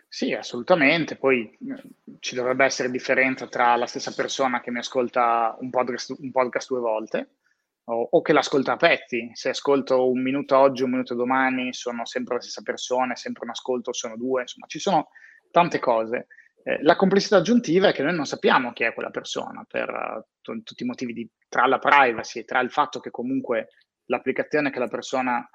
[0.08, 1.16] Sì, assolutamente.
[1.16, 1.56] Poi
[2.20, 6.68] ci dovrebbe essere differenza tra la stessa persona che mi ascolta un podcast, un podcast
[6.68, 7.30] due volte
[7.84, 9.30] o, o, che l'ascolta a pezzi.
[9.34, 13.44] Se ascolto un minuto oggi, un minuto domani, sono sempre la stessa persona, è sempre
[13.44, 15.08] un ascolto, sono due, insomma, ci sono
[15.50, 16.28] tante cose.
[16.62, 20.62] Eh, la complessità aggiuntiva è che noi non sappiamo chi è quella persona per uh,
[20.62, 23.68] tutti i motivi di, tra la privacy e tra il fatto che comunque
[24.06, 25.48] l'applicazione che la persona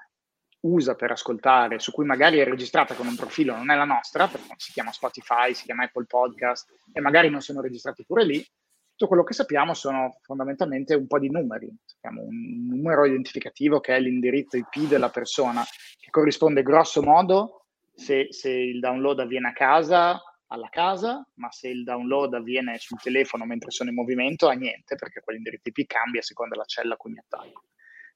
[0.62, 4.28] usa per ascoltare, su cui magari è registrata con un profilo, non è la nostra,
[4.28, 8.46] perché si chiama Spotify, si chiama Apple Podcast e magari non sono registrati pure lì,
[8.92, 11.68] tutto quello che sappiamo sono fondamentalmente un po' di numeri.
[11.84, 15.64] Sappiamo un numero identificativo che è l'indirizzo IP della persona,
[15.98, 21.68] che corrisponde grosso modo se, se il download avviene a casa, alla casa, ma se
[21.68, 26.20] il download avviene sul telefono mentre sono in movimento, a niente, perché quell'indirizzo IP cambia
[26.20, 27.64] a seconda della cella a cui mi attacco.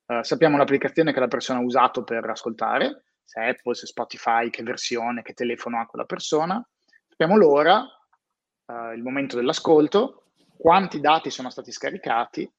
[0.06, 4.62] Uh, sappiamo l'applicazione che la persona ha usato per ascoltare, se Apple, se Spotify, che
[4.62, 6.64] versione, che telefono ha quella persona.
[7.08, 12.50] Sappiamo l'ora, uh, il momento dell'ascolto, quanti dati sono stati scaricati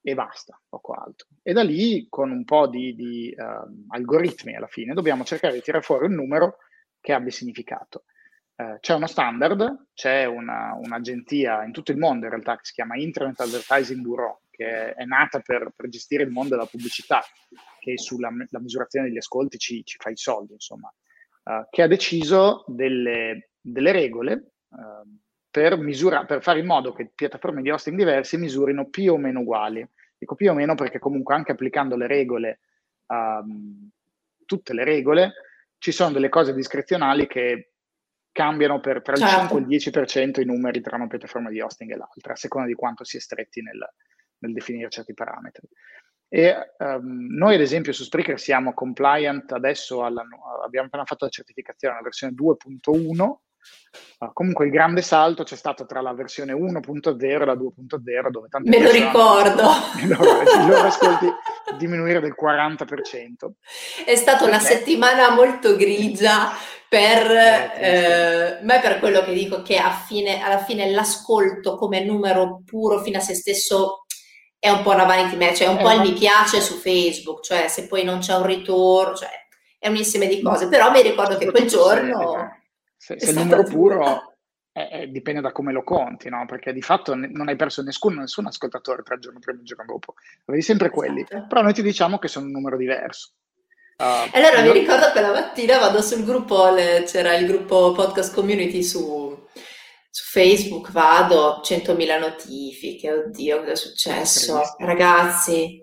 [0.00, 1.28] e basta, poco altro.
[1.42, 5.60] E da lì, con un po' di, di uh, algoritmi alla fine, dobbiamo cercare di
[5.60, 6.58] tirare fuori un numero
[7.00, 8.04] che abbia significato.
[8.54, 12.74] Uh, c'è uno standard, c'è una, un'agenzia in tutto il mondo in realtà che si
[12.74, 17.22] chiama Internet Advertising Bureau, che è nata per, per gestire il mondo della pubblicità,
[17.80, 20.92] che sulla misurazione degli ascolti ci, ci, fa i soldi, insomma,
[21.44, 25.18] uh, che ha deciso delle, delle regole uh,
[25.50, 29.40] per, misura, per fare in modo che piattaforme di hosting diverse misurino più o meno
[29.40, 29.86] uguali.
[30.16, 32.60] Dico più o meno perché comunque anche applicando le regole,
[33.06, 33.90] um,
[34.46, 35.32] tutte le regole,
[35.78, 37.72] ci sono delle cose discrezionali che
[38.30, 39.38] cambiano per tra il certo.
[39.40, 42.68] 5 e il 10% i numeri tra una piattaforma di hosting e l'altra, a seconda
[42.68, 43.84] di quanto si è stretti nel,
[44.42, 45.66] nel definire certi parametri.
[46.34, 50.24] E um, noi ad esempio su Spreaker siamo compliant adesso, alla,
[50.64, 55.84] abbiamo appena fatto la certificazione, la versione 2.1, uh, comunque il grande salto c'è stato
[55.84, 59.62] tra la versione 1.0 e la 2.0 dove tante Me lo ricordo!
[60.02, 61.26] I loro, I loro ascolti
[61.76, 63.50] diminuire del 40%.
[64.06, 66.50] È stata una settimana molto grigia
[66.92, 73.00] per eh, me per quello che dico che fine, alla fine l'ascolto come numero puro
[73.00, 74.01] fino a se stesso
[74.62, 77.66] è un po' una vanity match, cioè un po' il mi piace su Facebook, cioè
[77.66, 79.28] se poi non c'è un ritorno, cioè
[79.76, 82.60] è un insieme di cose, però mi ricordo che quel giorno...
[82.96, 84.36] Se, se il numero puro
[84.70, 86.46] eh, eh, dipende da come lo conti, no?
[86.46, 89.62] Perché di fatto ne, non hai perso nessuno, nessun ascoltatore tra il giorno prima e
[89.62, 91.46] il giorno dopo, avevi sempre quelli, esatto.
[91.48, 93.32] però noi ti diciamo che sono un numero diverso.
[93.98, 96.72] Uh, allora mi ricordo che la mattina vado sul gruppo,
[97.04, 99.21] c'era il gruppo podcast community su,
[100.14, 104.60] su Facebook vado, 100.000 notifiche, oddio, cosa è successo?
[104.76, 105.80] Ragazzi,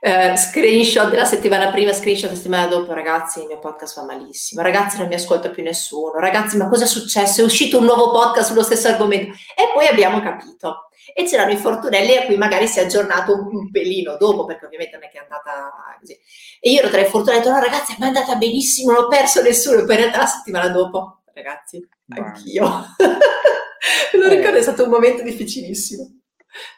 [0.00, 4.62] Uh, screenshot della settimana prima, screenshot la settimana dopo, ragazzi, il mio podcast fa malissimo,
[4.62, 7.40] ragazzi non mi ascolta più nessuno, ragazzi ma cosa è successo?
[7.40, 10.88] È uscito un nuovo podcast sullo stesso argomento e poi abbiamo capito.
[11.12, 14.66] E c'erano i fortunelli a cui magari si è aggiornato un, un pelino dopo, perché
[14.66, 16.16] ovviamente non è che è andata così.
[16.60, 19.08] E io ero tra i fortunelli ho detto, no ragazzi, è andata benissimo, non ho
[19.08, 22.64] perso nessuno, e poi in realtà la settimana dopo, ragazzi, anch'io.
[24.18, 26.20] Lo ricordo, è stato un momento difficilissimo.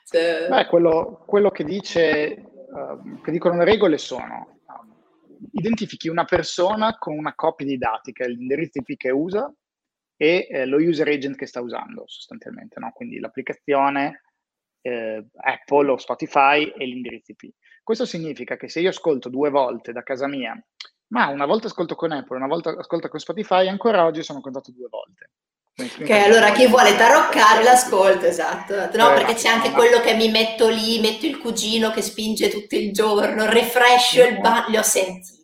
[0.04, 0.48] Cioè...
[0.48, 4.96] Beh, quello, quello che dice Ehm, che dicono le regole sono um,
[5.52, 9.52] identifichi una persona con una copia di dati, che è l'indirizzo IP che usa
[10.16, 12.90] e eh, lo user agent che sta usando sostanzialmente, no?
[12.92, 14.22] quindi l'applicazione
[14.80, 17.52] eh, Apple o Spotify e l'indirizzo IP.
[17.82, 20.60] Questo significa che se io ascolto due volte da casa mia,
[21.08, 24.72] ma una volta ascolto con Apple, una volta ascolto con Spotify, ancora oggi sono contato
[24.72, 25.30] due volte.
[25.76, 28.74] Ok, allora chi vuole taroccare l'ascolta, esatto.
[28.96, 32.76] No, perché c'è anche quello che mi metto lì, metto il cugino che spinge tutto
[32.76, 35.42] il giorno, refresh il ban, le ho sentite.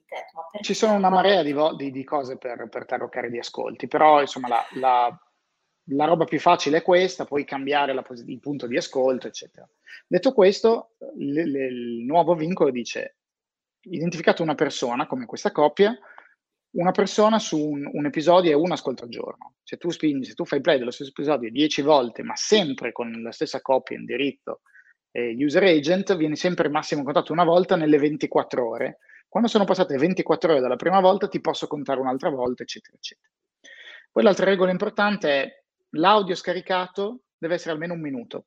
[0.61, 4.21] Ci sono una marea di, vo- di, di cose per, per, taroccare di ascolti, però
[4.21, 5.21] insomma la, la,
[5.87, 9.69] la, roba più facile è questa, puoi cambiare la, il punto di ascolto, eccetera.
[10.07, 13.17] Detto questo, le, le, il nuovo vincolo dice
[13.83, 15.97] identificato una persona come questa coppia,
[16.73, 19.55] una persona su un, un, episodio e un ascolto al giorno.
[19.63, 23.11] Se tu spingi, se tu fai play dello stesso episodio dieci volte, ma sempre con
[23.23, 24.61] la stessa copia, indirizzo
[25.11, 28.99] e user agent, vieni sempre massimo contatto una volta nelle 24 ore.
[29.29, 33.29] Quando sono passate 24 ore dalla prima volta, ti posso contare un'altra volta, eccetera, eccetera.
[34.13, 38.47] Poi l'altra regola importante è l'audio scaricato deve essere almeno un minuto.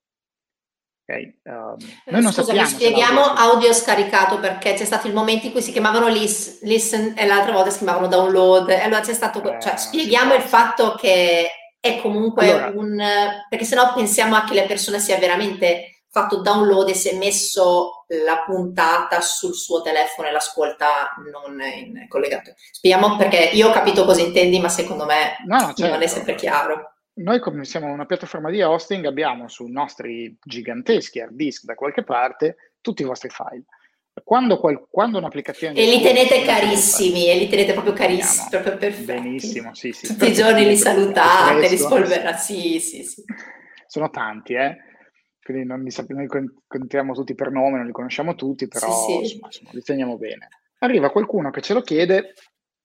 [1.06, 1.38] Okay.
[1.44, 2.68] Um, noi non Scusa, sappiamo.
[2.68, 7.26] Spieghiamo audio scaricato perché c'è stato il momento in cui si chiamavano lis, listen e
[7.26, 8.70] l'altra volta si chiamavano download.
[8.70, 13.04] E allora c'è stato, eh, cioè, spieghiamo il fatto che è comunque allora, un.
[13.50, 18.06] perché sennò pensiamo a che la persona sia veramente fatto download e si è messo
[18.24, 22.54] la puntata sul suo telefono e l'ascolta non in collegato.
[22.72, 25.88] Spieghiamo perché io ho capito cosa intendi, ma secondo me no, certo.
[25.88, 26.16] non è certo.
[26.16, 26.92] sempre chiaro.
[27.15, 32.04] Noi come siamo una piattaforma di hosting abbiamo sui nostri giganteschi hard disk da qualche
[32.04, 33.65] parte tutti i vostri file.
[34.23, 35.80] Quando, qual, quando un'applicazione...
[35.80, 39.06] E li tenete carissimi, e li tenete proprio carissimi, proprio perfetti.
[39.06, 40.08] Benissimo, sì, sì.
[40.08, 43.23] Tutti i giorni li salutate, li spolverate, sì, sì, sì.
[43.88, 44.78] Sono tanti, eh?
[45.41, 49.12] Quindi non li sappiamo, noi contiamo tutti per nome, non li conosciamo tutti, però sì,
[49.12, 49.17] sì.
[49.17, 50.47] Insomma, insomma, li teniamo bene.
[50.80, 52.34] Arriva qualcuno che ce lo chiede,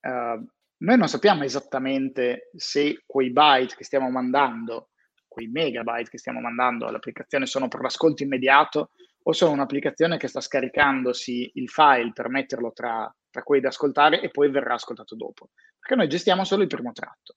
[0.01, 0.45] uh,
[0.79, 4.91] noi non sappiamo esattamente se quei byte che stiamo mandando,
[5.27, 8.91] quei megabyte che stiamo mandando all'applicazione sono per l'ascolto immediato
[9.23, 14.21] o sono un'applicazione che sta scaricandosi il file per metterlo tra, tra quelli da ascoltare
[14.21, 15.51] e poi verrà ascoltato dopo.
[15.79, 17.37] Perché noi gestiamo solo il primo tratto.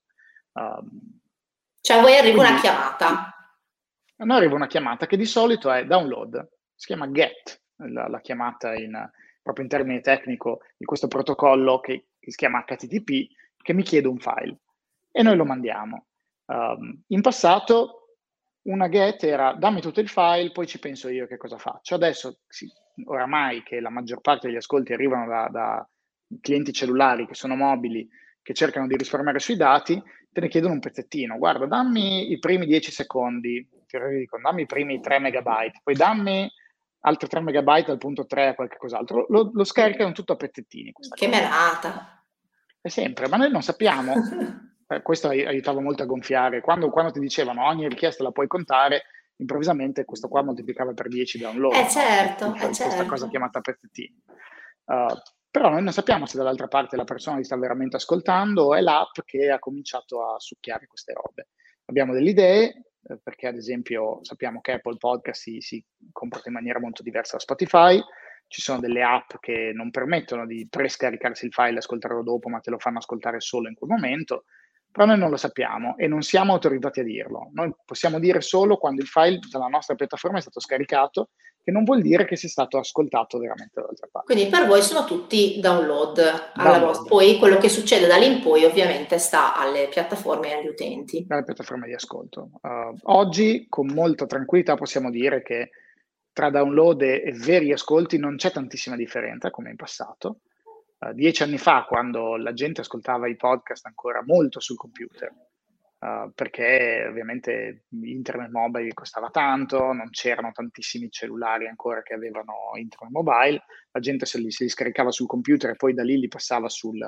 [0.52, 1.20] Um,
[1.80, 3.34] cioè a voi arriva quindi, una chiamata.
[4.16, 8.20] A noi arriva una chiamata che di solito è download, si chiama get, la, la
[8.20, 9.10] chiamata in,
[9.42, 13.26] proprio in termini tecnico di questo protocollo che che si chiama HTTP,
[13.60, 14.56] che mi chiede un file
[15.10, 16.06] e noi lo mandiamo.
[16.46, 18.18] Um, in passato
[18.62, 21.96] una get era dammi tutto il file, poi ci penso io che cosa faccio.
[21.96, 22.70] Adesso, sì,
[23.06, 25.88] oramai che la maggior parte degli ascolti arrivano da, da
[26.40, 28.08] clienti cellulari che sono mobili,
[28.40, 31.36] che cercano di risparmiare sui dati, te ne chiedono un pezzettino.
[31.38, 33.68] Guarda, dammi i primi 10 secondi,
[34.40, 36.48] dammi i primi 3 megabyte, poi dammi
[37.02, 39.26] altri 3 megabyte dal punto 3 a qualche cos'altro.
[39.28, 40.92] Lo, lo scaricano tutto a pezzettini.
[41.14, 42.24] Che menata!
[42.80, 44.12] È sempre, ma noi non sappiamo.
[44.88, 46.60] eh, questo aiutava molto a gonfiare.
[46.60, 49.04] Quando, quando, ti dicevano ogni richiesta la puoi contare,
[49.36, 51.74] improvvisamente questo qua moltiplicava per 10 download.
[51.74, 52.54] Eh certo, no?
[52.56, 53.06] eh questa certo.
[53.06, 54.22] cosa chiamata pezzettini.
[54.84, 55.14] Uh,
[55.50, 58.80] però noi non sappiamo se dall'altra parte la persona li sta veramente ascoltando o è
[58.80, 61.48] l'app che ha cominciato a succhiare queste robe.
[61.86, 66.54] Abbiamo delle idee, eh, perché ad esempio sappiamo che Apple Podcast si, si, comporta in
[66.54, 68.00] maniera molto diversa da Spotify,
[68.46, 72.60] ci sono delle app che non permettono di prescaricarsi il file e ascoltarlo dopo, ma
[72.60, 74.44] te lo fanno ascoltare solo in quel momento,
[74.90, 77.48] però noi non lo sappiamo e non siamo autorizzati a dirlo.
[77.54, 81.30] Noi possiamo dire solo quando il file dalla nostra piattaforma è stato scaricato
[81.62, 84.34] che non vuol dire che sia stato ascoltato veramente dall'altra parte.
[84.34, 86.52] Quindi per voi sono tutti download.
[86.54, 87.06] download.
[87.06, 91.24] Poi quello che succede da lì in poi ovviamente sta alle piattaforme e agli utenti.
[91.28, 92.50] Alle piattaforme di ascolto.
[92.62, 95.70] Uh, oggi con molta tranquillità possiamo dire che
[96.32, 100.40] tra download e, e veri ascolti non c'è tantissima differenza come in passato.
[100.98, 105.32] Uh, dieci anni fa, quando la gente ascoltava i podcast ancora molto sul computer,
[106.02, 113.12] Uh, perché ovviamente internet mobile costava tanto, non c'erano tantissimi cellulari ancora che avevano internet
[113.12, 113.62] mobile,
[113.92, 116.68] la gente se li, se li scaricava sul computer e poi da lì li passava
[116.68, 116.98] sul,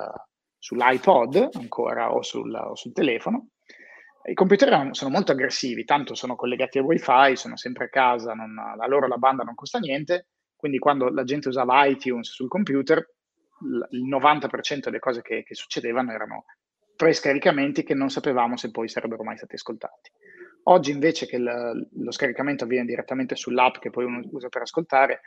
[0.57, 3.49] sull'iPod ancora o sul, o sul telefono.
[4.23, 8.57] I computer sono molto aggressivi, tanto sono collegati al wifi, sono sempre a casa, non,
[8.57, 13.05] a loro la banda non costa niente, Quindi quando la gente usava iTunes sul computer,
[13.89, 16.45] il 90% delle cose che, che succedevano erano
[16.95, 20.11] prescaricamenti che non sapevamo se poi sarebbero mai stati ascoltati.
[20.67, 25.21] Oggi invece che il, lo scaricamento avviene direttamente sull'app che poi uno usa per ascoltare,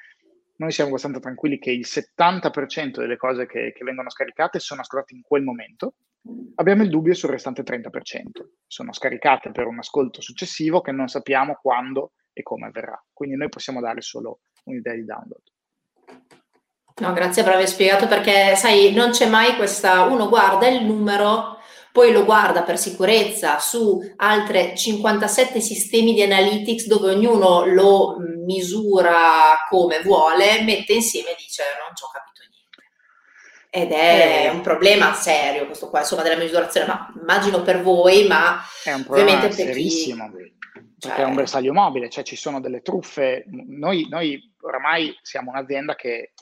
[0.57, 5.15] noi siamo abbastanza tranquilli che il 70% delle cose che, che, vengono scaricate sono ascoltate
[5.15, 5.95] in quel momento.
[6.57, 7.89] Abbiamo il dubbio sul restante 30%.
[8.67, 13.01] Sono scaricate per un ascolto successivo che non sappiamo quando e come avverrà.
[13.13, 15.43] Quindi noi possiamo dare solo un'idea di download.
[17.01, 21.58] No, grazie per aver spiegato perché, sai, non c'è mai questa, uno guarda il numero
[21.93, 29.57] poi lo guarda per sicurezza su altre 57 sistemi di analytics dove ognuno lo misura
[29.69, 32.59] come vuole, mette insieme e dice non ci ho capito niente.
[33.71, 38.27] Ed è eh, un problema serio questo qua, insomma, della misurazione, ma immagino per voi,
[38.27, 40.31] ma è un problema serissimo.
[40.31, 40.57] Chi...
[40.99, 41.27] Perché cioè...
[41.27, 43.45] è un bersaglio mobile, cioè ci sono delle truffe.
[43.47, 46.33] Noi, noi oramai siamo un'azienda che eh,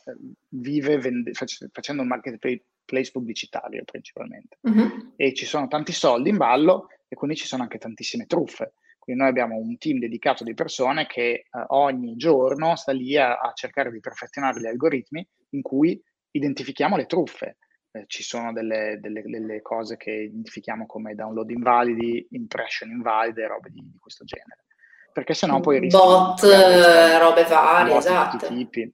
[0.49, 4.57] vive vende, facendo un marketplace place pubblicitario principalmente.
[4.63, 5.13] Uh-huh.
[5.17, 8.73] E ci sono tanti soldi in ballo e quindi ci sono anche tantissime truffe.
[8.99, 13.39] Quindi noi abbiamo un team dedicato di persone che eh, ogni giorno sta lì a,
[13.39, 17.59] a, cercare di perfezionare gli algoritmi in cui identifichiamo le truffe.
[17.93, 23.71] Eh, ci sono delle, delle, delle, cose che identifichiamo come download invalidi, impression invalide, robe
[23.71, 24.65] di, di questo genere.
[25.13, 25.97] Perché sennò poi rischi...
[25.97, 28.49] Bot, robe varie, esatto.
[28.49, 28.93] Tipi.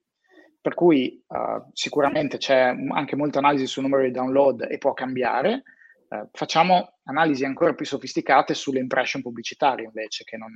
[0.63, 5.65] Per cui uh, sicuramente c'è anche molta analisi sul numero di download e può cambiare.
[6.09, 10.55] Uh, facciamo analisi ancora più sofisticate sulle impression pubblicitarie invece, che non,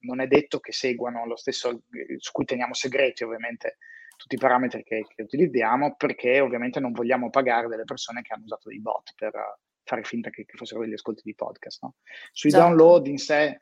[0.00, 1.82] non, è detto che seguano lo stesso,
[2.16, 3.78] su cui teniamo segreti ovviamente
[4.16, 8.44] tutti i parametri che, che utilizziamo, perché ovviamente non vogliamo pagare delle persone che hanno
[8.44, 11.82] usato dei bot per uh, fare finta che, che, fossero degli ascolti di podcast.
[11.82, 11.94] No?
[12.32, 12.64] Sui esatto.
[12.64, 13.58] download in sé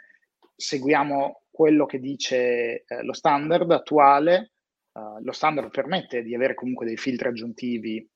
[0.57, 4.53] seguiamo quello che dice eh, lo standard attuale,
[4.93, 8.09] uh, lo standard permette di avere comunque dei filtri aggiuntivi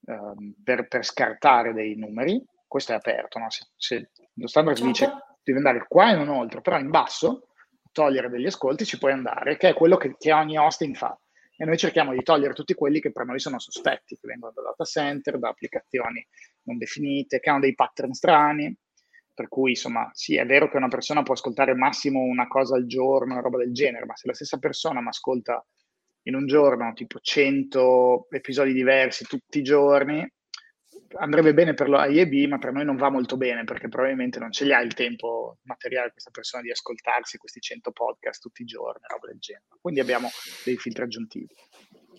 [0.00, 3.50] uh, per, per, scartare dei numeri, questo è aperto, no?
[3.50, 4.90] se, se, lo standard certo.
[4.90, 7.48] dice devi andare qua e non oltre, però in basso,
[7.92, 11.16] togliere degli ascolti ci puoi andare, che è quello che, che ogni hosting fa.
[11.56, 14.62] E noi cerchiamo di togliere tutti quelli che per noi sono sospetti, che vengono da
[14.62, 16.26] data center, da applicazioni
[16.62, 18.74] non definite, che hanno dei pattern strani.
[19.34, 22.86] Per cui, insomma, sì, è vero che una persona può ascoltare massimo una cosa al
[22.86, 25.64] giorno, una roba del genere, ma se la stessa persona mi ascolta
[26.24, 30.26] in un giorno tipo 100 episodi diversi tutti i giorni,
[31.14, 34.64] andrebbe bene per l'AIEB, ma per noi non va molto bene perché probabilmente non ce
[34.64, 39.02] li ha il tempo materiale questa persona di ascoltarsi questi 100 podcast tutti i giorni,
[39.06, 39.66] roba del genere.
[39.80, 40.28] Quindi abbiamo
[40.64, 41.54] dei filtri aggiuntivi.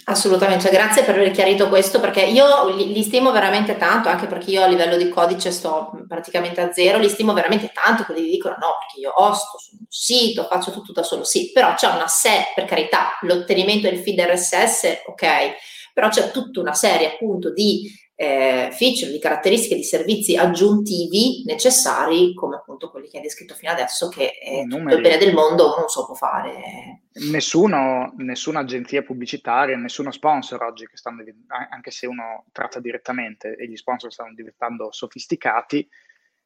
[0.05, 4.51] Assolutamente, grazie per aver chiarito questo perché io li, li, stimo veramente tanto, anche perché
[4.51, 8.57] io a livello di codice sto praticamente a zero, li stimo veramente tanto, quelli dicono
[8.59, 12.07] no, perché io hosto su un sito, faccio tutto da solo, sì, però c'è una
[12.07, 15.53] serie, per carità, l'ottenimento del feed RSS, ok,
[15.93, 17.89] però c'è tutta una serie appunto di
[18.23, 23.71] eh, feature, di caratteristiche, di servizi aggiuntivi necessari, come appunto quelli che hai descritto fino
[23.71, 27.01] adesso, che eh, tutto il bene del mondo non so può fare.
[27.31, 31.23] Nessuno, nessuna agenzia pubblicitaria, nessuno sponsor oggi che stanno
[31.69, 35.87] anche se uno tratta direttamente e gli sponsor stanno diventando sofisticati,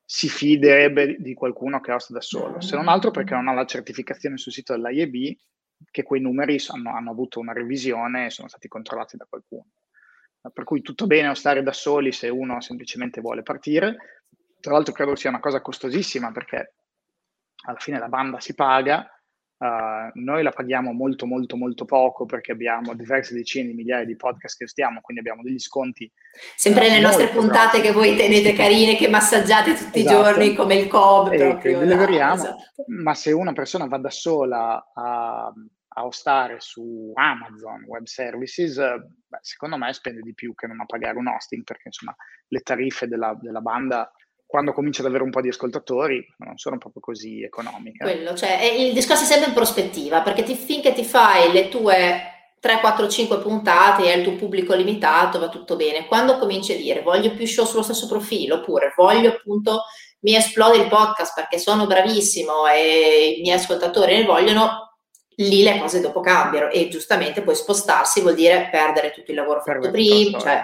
[0.03, 3.65] si fiderebbe di qualcuno che hosta da solo, se non altro perché non ha la
[3.65, 5.35] certificazione sul sito dell'IEB
[5.91, 9.67] che quei numeri hanno, hanno avuto una revisione e sono stati controllati da qualcuno
[10.53, 14.23] per cui tutto bene o stare da soli se uno semplicemente vuole partire.
[14.59, 16.73] Tra l'altro credo sia una cosa costosissima perché
[17.67, 19.09] alla fine la banda si paga,
[19.57, 24.15] uh, noi la paghiamo molto molto molto poco perché abbiamo diverse decine di migliaia di
[24.15, 26.11] podcast che stiamo, quindi abbiamo degli sconti.
[26.55, 27.81] Sempre uh, le nostre puntate grossi.
[27.81, 30.15] che voi tenete carine, che massaggiate tutti esatto.
[30.15, 31.31] i giorni come il COB.
[31.33, 32.63] E proprio, che deliveriamo, esatto.
[32.87, 35.53] ma se una persona va da sola a
[35.97, 40.85] a hostare su Amazon Web Services, beh, secondo me spende di più che non a
[40.85, 42.15] pagare un hosting, perché insomma
[42.47, 44.11] le tariffe della, della banda
[44.45, 48.03] quando comincia ad avere un po' di ascoltatori non sono proprio così economiche.
[48.03, 52.53] Quello, cioè, il discorso è sempre in prospettiva, perché ti, finché ti fai le tue
[52.59, 56.05] 3, 4, 5 puntate e hai il tuo pubblico limitato, va tutto bene.
[56.05, 59.81] Quando cominci a dire voglio più show sullo stesso profilo, oppure voglio appunto
[60.19, 64.86] mi esplode il podcast perché sono bravissimo e i miei ascoltatori ne vogliono,
[65.37, 69.61] lì le cose dopo cambiano e giustamente poi spostarsi vuol dire perdere tutto il lavoro
[69.61, 70.63] fatto prima, cioè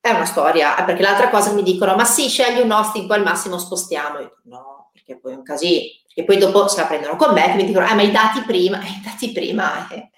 [0.00, 3.18] è una storia, eh, perché l'altra cosa mi dicono ma sì, scegli un hosting, poi
[3.18, 6.80] al massimo spostiamo, io dico no, perché poi è un casino, perché poi dopo se
[6.80, 9.88] la prendono con me che mi dicono eh ma i dati prima, i dati prima
[9.88, 10.10] eh.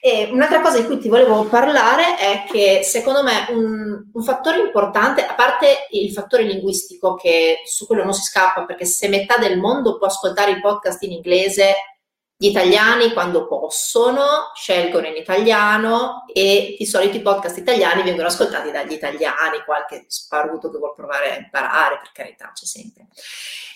[0.00, 4.60] E un'altra cosa di cui ti volevo parlare è che secondo me un, un, fattore
[4.60, 9.38] importante, a parte il fattore linguistico, che su quello non si scappa, perché se metà
[9.38, 11.74] del mondo può ascoltare i podcast in inglese,
[12.40, 18.70] Gli italiani quando possono scelgono in italiano e di solito i podcast italiani vengono ascoltati
[18.70, 23.06] dagli italiani, qualche sparuto che vuol provare a imparare, per carità, c'è sempre.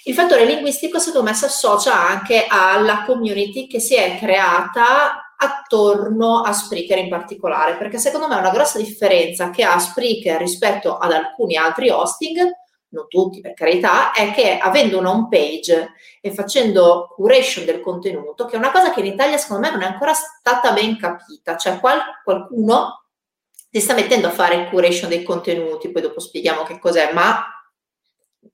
[0.05, 6.43] Il fattore linguistico secondo me si associa anche alla community che si è creata attorno
[6.43, 11.11] a Spreaker in particolare, perché secondo me una grossa differenza che ha Spreaker rispetto ad
[11.11, 12.49] alcuni altri hosting
[12.93, 18.47] non tutti per carità, è che avendo una home page e facendo curation del contenuto,
[18.47, 21.57] che è una cosa che in Italia secondo me non è ancora stata ben capita,
[21.57, 23.07] cioè qual- qualcuno
[23.71, 27.43] si sta mettendo a fare curation dei contenuti, poi dopo spieghiamo che cos'è, ma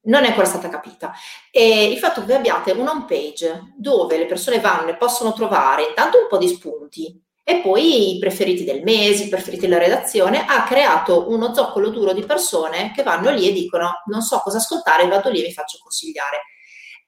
[0.03, 1.12] non è ancora stata capita.
[1.51, 5.89] E il fatto che abbiate una home page dove le persone vanno e possono trovare
[5.89, 10.44] intanto un po' di spunti, e poi i preferiti del mese, i preferiti della redazione,
[10.44, 14.59] ha creato uno zoccolo duro di persone che vanno lì e dicono non so cosa
[14.59, 16.42] ascoltare, vado lì e mi faccio consigliare.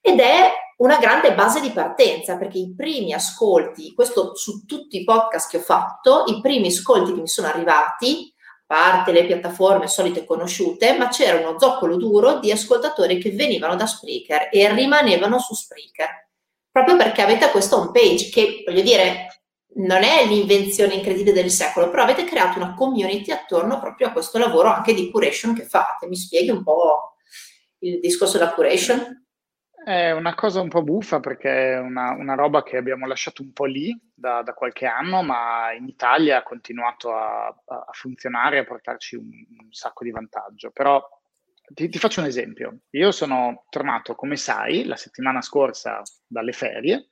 [0.01, 5.03] Ed è una grande base di partenza perché i primi ascolti, questo su tutti i
[5.03, 9.87] podcast che ho fatto, i primi ascolti che mi sono arrivati, a parte le piattaforme
[9.87, 15.37] solite conosciute, ma c'era uno zoccolo duro di ascoltatori che venivano da Spreaker e rimanevano
[15.37, 16.29] su Spreaker.
[16.71, 19.27] Proprio perché avete questa home page che, voglio dire,
[19.73, 24.37] non è l'invenzione incredibile del secolo, però avete creato una community attorno proprio a questo
[24.37, 26.07] lavoro anche di curation che fate.
[26.07, 27.15] Mi spieghi un po'
[27.79, 29.25] il discorso della curation?
[29.83, 33.51] È una cosa un po' buffa perché è una, una roba che abbiamo lasciato un
[33.51, 38.59] po' lì da, da, qualche anno, ma in Italia ha continuato a, a funzionare e
[38.59, 40.69] a portarci un, un, sacco di vantaggio.
[40.69, 41.03] Però
[41.73, 42.81] ti, ti faccio un esempio.
[42.91, 47.10] Io sono tornato, come sai, la settimana scorsa dalle ferie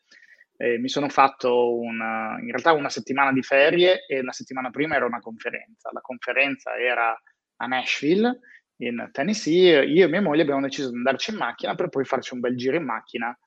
[0.61, 4.95] eh, mi sono fatto una, in realtà una settimana di ferie e la settimana prima
[4.95, 5.89] era una conferenza.
[5.93, 7.17] La conferenza era
[7.61, 8.39] a Nashville,
[8.81, 9.85] in Tennessee.
[9.85, 12.57] Io e mia moglie abbiamo deciso di andarci in macchina per poi farci un bel
[12.57, 13.37] giro in macchina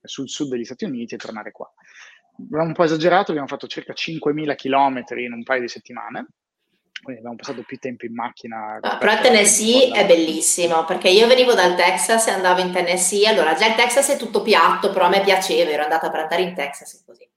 [0.00, 1.68] sul sud degli Stati Uniti e tornare qua.
[2.38, 6.28] Abbiamo un po' esagerato, abbiamo fatto circa 5.000 km in un paio di settimane
[7.02, 8.78] quindi abbiamo passato più tempo in macchina.
[8.82, 13.54] No, però Tennessee è bellissimo perché io venivo dal Texas e andavo in Tennessee, allora
[13.54, 16.54] già il Texas è tutto piatto, però a me piaceva, ero andata per andare in
[16.54, 17.28] Texas così.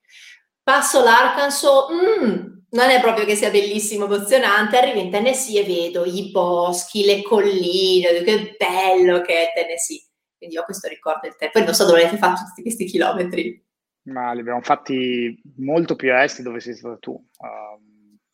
[0.62, 6.06] Passo l'Arkansas, mm, non è proprio che sia bellissimo, emozionante, arrivo in Tennessee e vedo
[6.06, 10.02] i boschi, le colline, che bello che è Tennessee.
[10.38, 11.58] Quindi ho questo ricordo del tempo.
[11.58, 13.64] Poi non so dove avete fatto tutti questi chilometri.
[14.04, 17.12] Ma li abbiamo fatti molto più a est dove sei stata tu.
[17.12, 17.93] Um,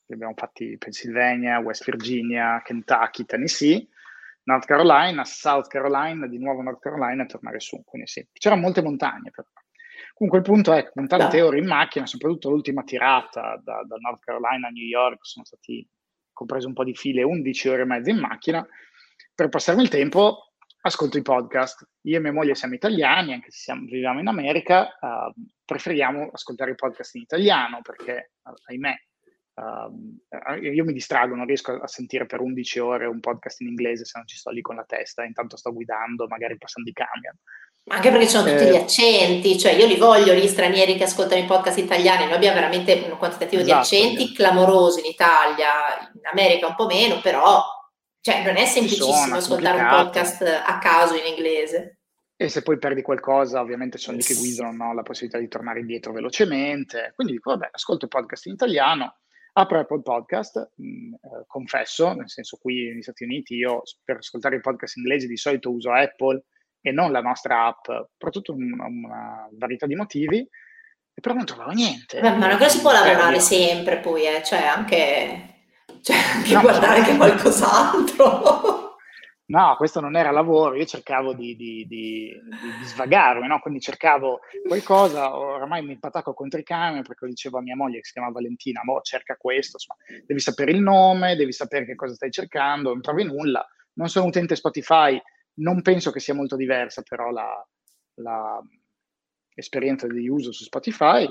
[0.09, 3.87] li abbiamo fatti Pennsylvania, West Virginia, Kentucky, Tennessee,
[4.43, 7.81] North Carolina, South Carolina, di nuovo North Carolina e tornare su.
[7.85, 9.47] Quindi sì, c'erano molte montagne però.
[10.13, 13.95] Comunque il punto è che con tante ore in macchina, soprattutto l'ultima tirata da, da
[13.99, 15.87] North Carolina a New York, sono stati
[16.33, 18.65] compreso un po' di file, 11 ore e mezza in macchina.
[19.33, 21.87] Per passarmi il tempo ascolto i podcast.
[22.01, 25.33] Io e mia moglie siamo italiani, anche se siamo, viviamo in America, uh,
[25.63, 28.31] preferiamo ascoltare i podcast in italiano perché,
[28.65, 28.95] ahimè,
[29.59, 34.05] Uh, io mi distrago, non riesco a sentire per 11 ore un podcast in inglese
[34.05, 37.35] se non ci sto lì con la testa, intanto sto guidando, magari passando i camion.
[37.87, 41.03] Anche perché ci sono tutti eh, gli accenti, cioè io li voglio gli stranieri che
[41.03, 44.33] ascoltano i podcast italiani, noi abbiamo veramente un quantitativo esatto, di accenti sì.
[44.33, 45.67] clamoroso in Italia,
[46.13, 47.61] in America un po' meno, però
[48.21, 51.97] cioè, non è semplicissimo sono, ascoltare un podcast a caso in inglese.
[52.37, 54.93] E se poi perdi qualcosa, ovviamente sono lì che guidano no?
[54.93, 57.11] la possibilità di tornare indietro velocemente.
[57.15, 59.18] Quindi dico, vabbè, ascolto il podcast in italiano
[59.53, 64.17] Apro Apple Podcast, mh, mm, eh, confesso, nel senso qui negli Stati Uniti io per
[64.17, 66.43] ascoltare i podcast inglesi di solito uso Apple
[66.81, 67.87] e non la nostra app,
[68.17, 72.19] per tutta una, una varietà di motivi, e però non trovavo niente.
[72.21, 75.65] Beh, ma non che si può lavorare eh, sempre poi, eh, cioè anche,
[76.01, 78.88] cioè anche no, guardare anche qualcos'altro.
[79.49, 82.39] No, questo non era lavoro, io cercavo di, di, di,
[82.79, 83.59] di svagarmi, no?
[83.59, 87.97] quindi cercavo qualcosa, oramai mi patacco contro i camion perché lo dicevo a mia moglie
[87.97, 91.95] che si chiama Valentina, boh, cerca questo, insomma, devi sapere il nome, devi sapere che
[91.95, 95.19] cosa stai cercando, non trovi nulla, non sono utente Spotify,
[95.55, 97.67] non penso che sia molto diversa però la,
[98.15, 98.61] la
[99.55, 101.27] esperienza di uso su Spotify,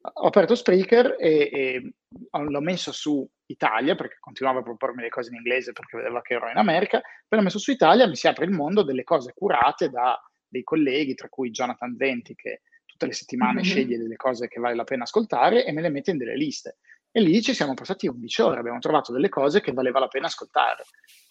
[0.00, 1.92] ho aperto Spreaker e, e,
[2.30, 6.34] l'ho messo su Italia perché continuava a propormi le cose in inglese perché vedeva che
[6.34, 9.32] ero in America, poi l'ho messo su Italia mi si apre il mondo delle cose
[9.34, 13.62] curate da dei colleghi, tra cui Jonathan Venti che tutte le settimane mm-hmm.
[13.62, 16.78] sceglie delle cose che vale la pena ascoltare e me le mette in delle liste.
[17.10, 20.26] E lì ci siamo passati 11 ore, abbiamo trovato delle cose che valeva la pena
[20.26, 20.84] ascoltare.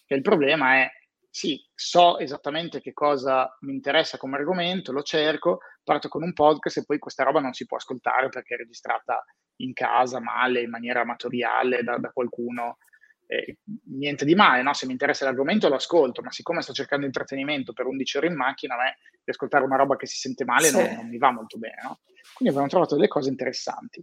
[0.06, 0.90] E il problema è
[1.30, 6.78] sì, so esattamente che cosa mi interessa come argomento, lo cerco, parto con un podcast
[6.78, 9.24] e poi questa roba non si può ascoltare perché è registrata
[9.56, 12.78] in casa, male, in maniera amatoriale da, da qualcuno.
[13.26, 13.58] Eh,
[13.90, 14.72] niente di male, no?
[14.72, 18.34] se mi interessa l'argomento lo ascolto, ma siccome sto cercando intrattenimento per 11 ore in
[18.34, 20.76] macchina, a me di ascoltare una roba che si sente male sì.
[20.76, 21.76] non, non, mi va molto bene.
[21.82, 22.00] No?
[22.32, 24.02] Quindi abbiamo trovato delle cose interessanti.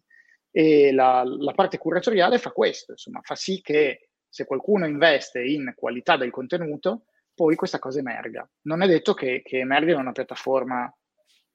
[0.52, 5.74] E la, la parte curatoriale fa questo, insomma, fa sì che se qualcuno investe in
[5.76, 7.06] qualità del contenuto,
[7.36, 8.50] poi questa cosa emerga.
[8.62, 10.92] Non è detto che, che emerga in una piattaforma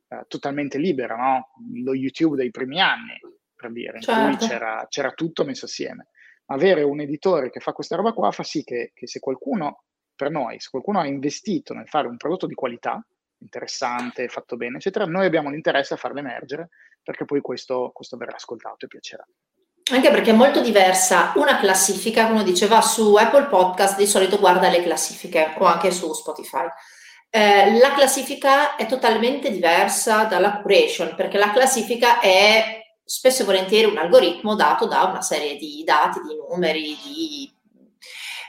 [0.08, 1.48] eh, totalmente libera, no?
[1.82, 3.18] Lo YouTube dei primi anni,
[3.54, 4.36] per dire, in certo.
[4.36, 6.08] cui c'era, c'era, tutto messo assieme.
[6.46, 10.30] Avere un editore che fa questa roba qua fa sì che, che se qualcuno, per
[10.30, 13.04] noi, se qualcuno ha investito nel fare un prodotto di qualità,
[13.38, 16.68] interessante, fatto bene, eccetera, noi abbiamo l'interesse a farlo emergere
[17.02, 19.26] perché poi questo, questo verrà ascoltato e piacerà.
[19.90, 24.68] Anche perché è molto diversa una classifica, come diceva su Apple Podcast, di solito guarda
[24.68, 26.66] le classifiche o anche su Spotify.
[27.28, 33.90] Eh, la classifica è totalmente diversa dalla curation, perché la classifica è spesso e volentieri
[33.90, 37.52] un algoritmo dato da una serie di dati, di numeri, di...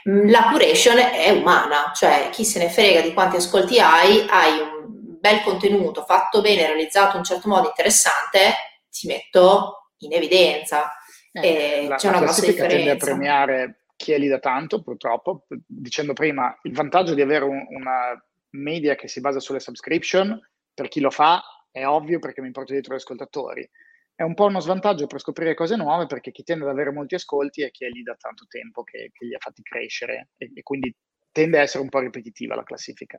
[0.08, 4.60] Mm, la curation è umana, cioè chi se ne frega di quanti ascolti hai, hai
[4.60, 8.54] un bel contenuto fatto bene, realizzato in un certo modo interessante,
[8.88, 10.92] ti metto in evidenza.
[11.32, 15.46] Eh, la, c'è una la classifica tende a premiare chi è lì da tanto, purtroppo,
[15.66, 18.20] dicendo prima, il vantaggio di avere un, una
[18.50, 20.38] media che si basa sulle subscription,
[20.74, 23.68] per chi lo fa, è ovvio perché mi porto dietro gli ascoltatori.
[24.14, 27.14] È un po' uno svantaggio per scoprire cose nuove perché chi tende ad avere molti
[27.14, 30.50] ascolti è chi è lì da tanto tempo che, che li ha fatti crescere e,
[30.54, 30.94] e, quindi
[31.32, 33.18] tende a essere un po' ripetitiva la classifica.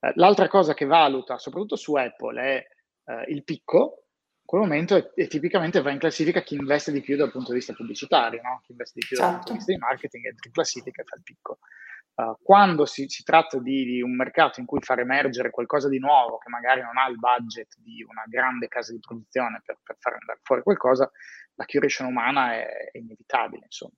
[0.00, 2.66] Eh, l'altra cosa che valuta, soprattutto su Apple, è
[3.12, 4.03] eh, il picco,
[4.44, 7.58] quel momento e, e, tipicamente va in classifica chi investe di più dal punto di
[7.58, 8.60] vista pubblicitario, no?
[8.62, 9.30] chi investe di più certo.
[9.30, 11.58] dal punto di vista di marketing entra in classifica e fa il picco.
[12.14, 15.98] Uh, quando si, si tratta di, di, un mercato in cui far emergere qualcosa di
[15.98, 19.96] nuovo che magari non ha il budget di una grande casa di produzione per, per
[19.98, 21.10] far andare fuori qualcosa,
[21.54, 23.94] la curation umana è, è inevitabile, insomma.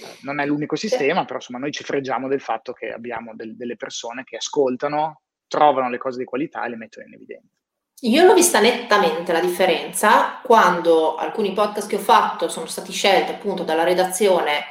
[0.00, 3.56] Uh, non è l'unico sistema, però insomma noi ci freggiamo del fatto che abbiamo del,
[3.56, 7.59] delle persone che ascoltano, trovano le cose di qualità e le mettono in evidenza.
[8.02, 13.32] Io l'ho vista nettamente la differenza quando alcuni podcast che ho fatto sono stati scelti
[13.32, 14.68] appunto dalla redazione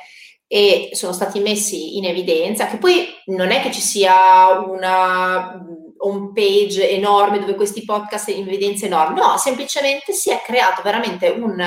[0.48, 5.64] e sono stati messi in evidenza, che poi non è che ci sia una
[5.98, 11.30] home page enorme dove questi podcast in evidenza enorme, no, semplicemente si è creato veramente
[11.30, 11.64] un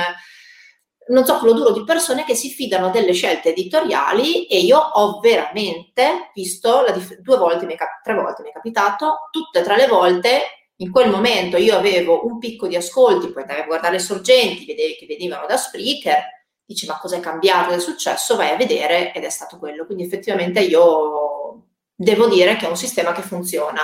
[1.05, 6.29] non zoccolo duro di persone che si fidano delle scelte editoriali e io ho veramente
[6.33, 7.65] visto dif- due volte,
[8.03, 10.41] tre volte mi è capitato, tutte e tre le volte
[10.77, 14.65] in quel momento io avevo un picco di ascolti, poi andavi a guardare le sorgenti,
[14.65, 16.23] vedevi che venivano da Spreaker,
[16.65, 19.85] dici ma cosa è cambiato, è successo, vai a vedere ed è stato quello.
[19.85, 23.83] Quindi effettivamente io devo dire che è un sistema che funziona.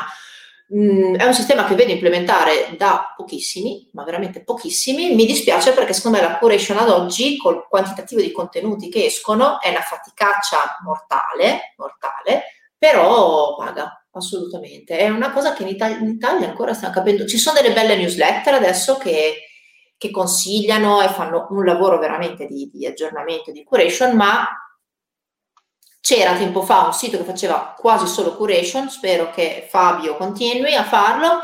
[0.75, 5.13] Mm, è un sistema che vedo implementare da pochissimi, ma veramente pochissimi.
[5.15, 9.59] Mi dispiace perché secondo me la curation ad oggi, col quantitativo di contenuti che escono,
[9.61, 12.43] è una faticaccia mortale, mortale
[12.79, 14.97] però paga assolutamente.
[14.97, 17.25] È una cosa che in Italia, in Italia ancora stiamo capendo.
[17.25, 19.45] Ci sono delle belle newsletter adesso che,
[19.97, 24.47] che consigliano e fanno un lavoro veramente di, di aggiornamento, di curation, ma
[26.01, 30.83] c'era tempo fa un sito che faceva quasi solo curation, spero che Fabio continui a
[30.83, 31.41] farlo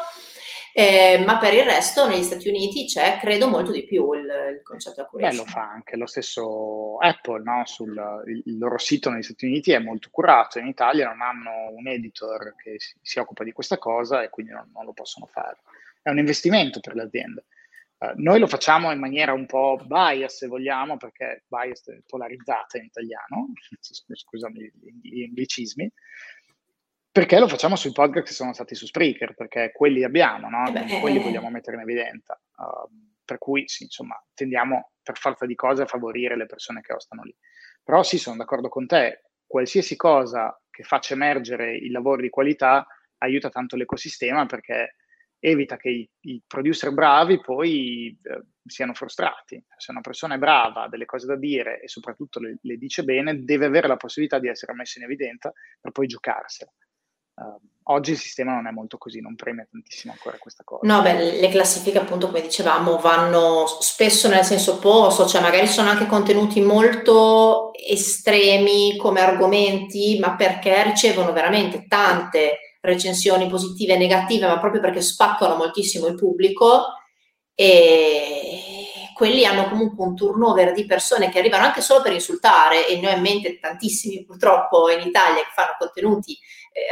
[0.77, 4.61] eh, ma per il resto negli Stati Uniti c'è, credo, molto di più il, il
[4.61, 5.45] concetto di curation.
[5.45, 7.61] Beh, lo fa anche lo stesso Apple, no?
[7.65, 7.95] Sul,
[8.25, 11.87] il, il, loro sito negli Stati Uniti è molto curato, in Italia non hanno un
[11.87, 15.59] editor che si, si occupa di questa cosa e quindi non, non, lo possono fare.
[16.01, 17.45] È un investimento per le aziende.
[17.97, 22.77] Uh, noi lo facciamo in maniera un po' bias, se vogliamo, perché bias è polarizzata
[22.79, 23.47] in italiano,
[23.79, 24.71] scusami
[25.01, 25.89] gli anglicismi,
[27.15, 30.67] perché lo facciamo sui podcast che sono stati su Spreaker, perché quelli abbiamo, no?
[30.67, 32.37] Eh quelli vogliamo mettere in evidenza.
[32.57, 32.89] Uh,
[33.23, 37.23] per cui, sì, insomma, tendiamo per forza di cose a favorire le persone che ostano
[37.23, 37.33] lì.
[37.81, 42.85] Però sì, sono d'accordo con te, qualsiasi cosa che faccia emergere i lavori di qualità
[43.19, 44.95] aiuta tanto l'ecosistema perché
[45.39, 49.63] evita che i, i producer bravi poi eh, siano frustrati.
[49.77, 53.03] Se una persona è brava, ha delle cose da dire e soprattutto le, le dice
[53.03, 56.69] bene, deve avere la possibilità di essere messa in evidenza per poi giocarsela.
[57.35, 57.59] Uh,
[57.93, 60.87] oggi il sistema non è molto così, non premia tantissimo ancora questa cosa.
[60.87, 65.89] No, beh, le classifiche appunto come dicevamo vanno spesso nel senso opposto, cioè magari sono
[65.89, 74.47] anche contenuti molto estremi come argomenti, ma perché ricevono veramente tante recensioni positive e negative,
[74.47, 76.85] ma proprio perché spaccano moltissimo il pubblico
[77.53, 82.99] e quelli hanno comunque un turnover di persone che arrivano anche solo per insultare e
[82.99, 86.37] ne ho in mente tantissimi purtroppo in Italia che fanno contenuti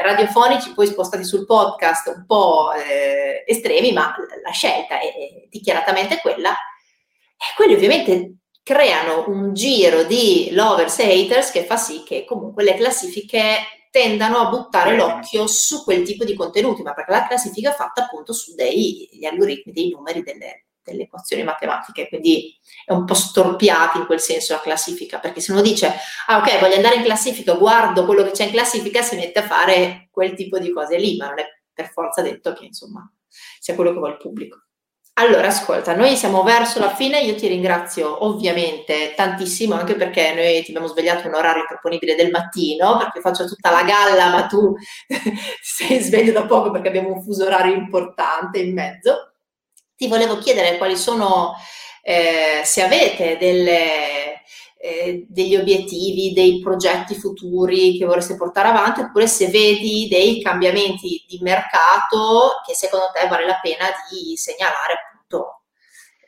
[0.02, 6.20] radiofonici poi spostati sul podcast un po' eh, estremi, ma la scelta è, è dichiaratamente
[6.20, 6.52] quella.
[6.52, 12.64] E quelli ovviamente creano un giro di lovers e haters che fa sì che comunque
[12.64, 17.72] le classifiche tendano a buttare l'occhio su quel tipo di contenuti, ma perché la classifica
[17.72, 22.56] è fatta appunto su degli algoritmi, dei numeri, delle, delle equazioni matematiche, quindi
[22.86, 25.94] è un po' storpiata in quel senso la classifica, perché se uno dice,
[26.28, 29.44] ah ok, voglio andare in classifica, guardo quello che c'è in classifica, si mette a
[29.44, 33.10] fare quel tipo di cose lì, ma non è per forza detto che insomma
[33.60, 34.64] sia quello che vuole il pubblico.
[35.18, 40.64] Allora, ascolta, noi siamo verso la fine, io ti ringrazio ovviamente tantissimo, anche perché noi
[40.64, 44.76] ti abbiamo svegliato un orario proponibile del mattino, perché faccio tutta la galla, ma tu
[45.62, 49.33] sei sveglio da poco perché abbiamo un fuso orario importante in mezzo.
[50.04, 51.54] Ti volevo chiedere quali sono,
[52.02, 54.42] eh, se avete delle,
[54.78, 61.24] eh, degli obiettivi, dei progetti futuri che vorreste portare avanti, oppure se vedi dei cambiamenti
[61.26, 65.62] di mercato che secondo te vale la pena di segnalare appunto.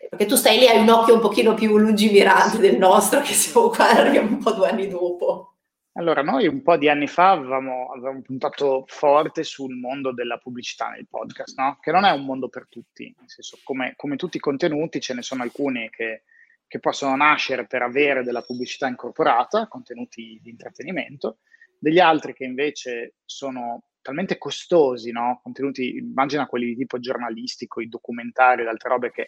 [0.09, 3.67] Perché tu stai lì, hai un occhio un pochino più lungimirante del nostro, che siamo
[3.67, 5.54] qua, arriviamo un po' due anni dopo.
[5.97, 10.89] Allora, noi un po' di anni fa avevamo, avevamo, puntato forte sul mondo della pubblicità
[10.89, 11.77] nel podcast, no?
[11.81, 15.13] che non è un mondo per tutti, nel senso come, come tutti i contenuti ce
[15.13, 16.23] ne sono alcuni che
[16.67, 21.39] che possono nascere per avere della pubblicità incorporata, contenuti di intrattenimento,
[21.77, 25.39] degli altri che invece sono talmente costosi, no?
[25.41, 29.27] contenuti, immagina quelli di tipo giornalistico, i documentari ed altre robe che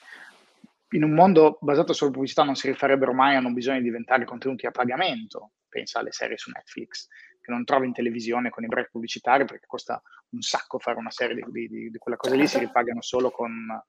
[0.91, 4.65] in un mondo basato sulla pubblicità non si rifarebbero mai, hanno bisogno di diventare contenuti
[4.65, 7.07] a pagamento, pensa alle serie su Netflix,
[7.41, 11.11] che non trovi in televisione con i break pubblicitari perché costa un sacco fare una
[11.11, 13.81] serie di, di, di quella cosa lì, si ripagano solo con una,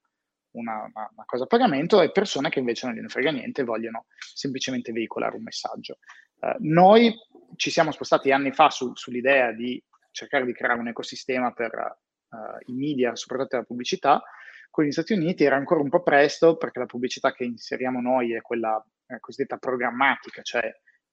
[0.53, 4.07] una, una, cosa a pagamento e persone che invece non gliene frega niente e vogliono
[4.19, 5.99] semplicemente veicolare un messaggio.
[6.41, 7.15] Uh, noi
[7.57, 12.71] ci siamo spostati anni fa su, sull'idea di cercare di creare un ecosistema per uh,
[12.71, 14.23] i media, soprattutto la pubblicità.
[14.71, 18.35] Con gli Stati Uniti era ancora un po' presto perché la pubblicità che inseriamo noi
[18.35, 20.71] è quella eh, cosiddetta programmatica, cioè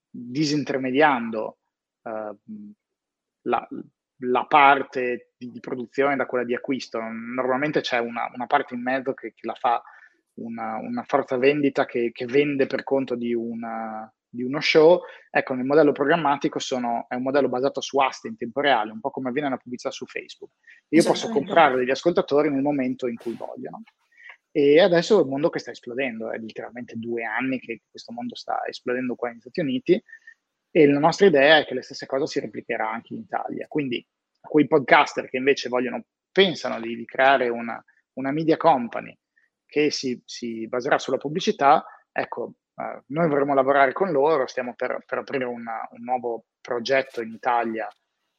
[0.10, 1.58] disintermediando
[2.04, 2.40] uh,
[3.42, 3.68] la,
[4.20, 7.00] la parte di, di, produzione da quella di acquisto.
[7.00, 9.82] Normalmente c'è una, una parte in mezzo che, che la fa
[10.36, 15.02] una, una, forza vendita che, che vende per conto di, una, di, uno show.
[15.30, 19.00] Ecco, nel modello programmatico sono, è un modello basato su aste in tempo reale, un
[19.00, 20.52] po' come avviene la pubblicità su Facebook.
[20.90, 23.82] Io posso comprare degli ascoltatori nel momento in cui vogliono.
[24.52, 28.36] E adesso è un mondo che sta esplodendo, è letteralmente due anni che questo mondo
[28.36, 30.02] sta esplodendo qua negli Stati Uniti
[30.72, 33.66] e la nostra idea è che la stessa cosa si replicherà anche in Italia.
[33.68, 34.06] Quindi
[34.42, 37.82] a quei podcaster che invece vogliono, pensano di, di creare una,
[38.14, 39.18] una, media company
[39.66, 42.56] che si, si, baserà sulla pubblicità, ecco,
[43.08, 47.88] noi vorremmo lavorare con loro, stiamo per, per aprire una, un nuovo progetto in Italia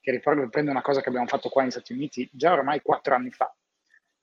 [0.01, 3.31] che riprende una cosa che abbiamo fatto qua negli Stati Uniti già ormai quattro anni
[3.31, 3.53] fa,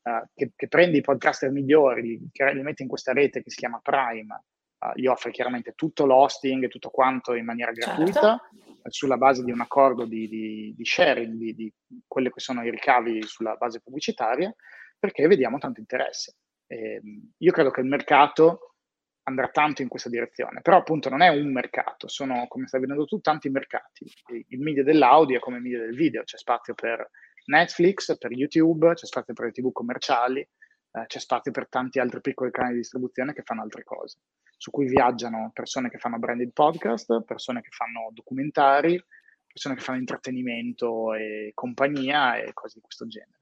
[0.03, 3.57] eh, che, che, prende i podcaster migliori, li, li mette in questa rete che si
[3.57, 4.43] chiama Prime,
[4.79, 7.89] uh, gli offre chiaramente tutto l'hosting e tutto quanto in maniera certo.
[7.89, 8.89] gratuita certo.
[8.89, 11.73] sulla base di un accordo di, di, di sharing di, di
[12.07, 14.53] quelli che sono i ricavi sulla base pubblicitaria
[14.97, 16.35] perché vediamo tanto interesse.
[16.65, 18.72] E, ehm, io credo che il mercato
[19.23, 23.05] andrà tanto in questa direzione, però appunto non è un mercato, sono come stai vedendo
[23.05, 24.05] tu tanti mercati.
[24.49, 27.09] Il media dell'audio è come il media del video, c'è spazio per
[27.45, 32.21] Netflix, per YouTube, c'è spazio per le tv commerciali, eh, c'è spazio per tanti altri
[32.21, 34.19] piccoli canali di distribuzione che fanno altre cose
[34.63, 38.97] su cui viaggiano persone che fanno branded podcast, persone che fanno documentari,
[39.45, 43.41] persone che fanno intrattenimento e compagnia e cose di questo genere.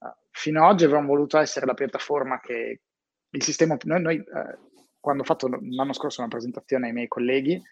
[0.00, 2.82] Uh, fino ad oggi avevamo voluto essere la piattaforma che
[3.30, 3.74] il sistema...
[3.84, 4.73] Noi, noi uh,
[5.04, 7.62] quando ho fatto l'anno scorso una presentazione ai miei colleghi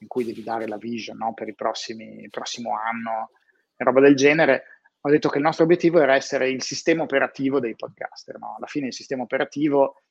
[0.00, 3.30] in cui devi dare la vision no, per prossimi, il prossimo anno
[3.74, 4.64] e roba del genere,
[5.00, 8.36] ho detto che il nostro obiettivo era essere il sistema operativo dei podcaster.
[8.36, 8.56] No?
[8.58, 10.02] Alla fine il sistema operativo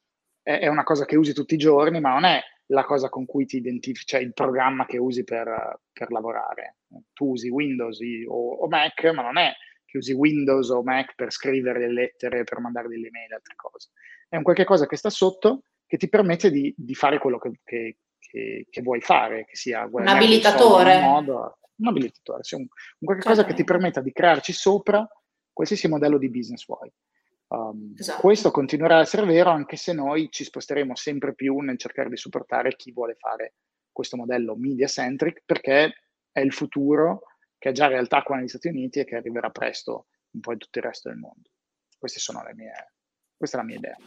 [0.41, 3.27] è, è, una cosa che usi tutti i giorni, ma non è la cosa con
[3.27, 6.77] cui ti identifichi, cioè il programma che usi per, per lavorare.
[7.13, 9.53] Tu usi Windows o, o, Mac, ma non è
[9.85, 13.53] che usi Windows o Mac per scrivere delle lettere, per mandare delle email e altre
[13.55, 13.89] cose.
[14.27, 17.51] È un qualche cosa che sta sotto che ti permette di, di fare quello che,
[17.63, 20.99] che, che, che, vuoi fare, che sia un abilitatore.
[20.99, 23.43] Modo, un abilitatore, cioè un, un qualche certo.
[23.43, 25.07] che ti permetta di crearci sopra
[25.51, 26.91] qualsiasi modello di business vuoi.
[27.49, 28.21] Um, esatto.
[28.21, 32.17] Questo continuerà a essere vero anche se noi ci sposteremo sempre più nel cercare di
[32.17, 33.53] supportare chi vuole fare
[33.91, 35.93] questo modello media centric perché
[36.31, 37.21] è il futuro
[37.59, 40.57] che è già realtà qua negli Stati Uniti e che arriverà presto un po' in
[40.57, 41.51] tutto il resto del mondo.
[41.99, 42.93] Queste sono le mie,
[43.37, 43.97] questa è la mia idea.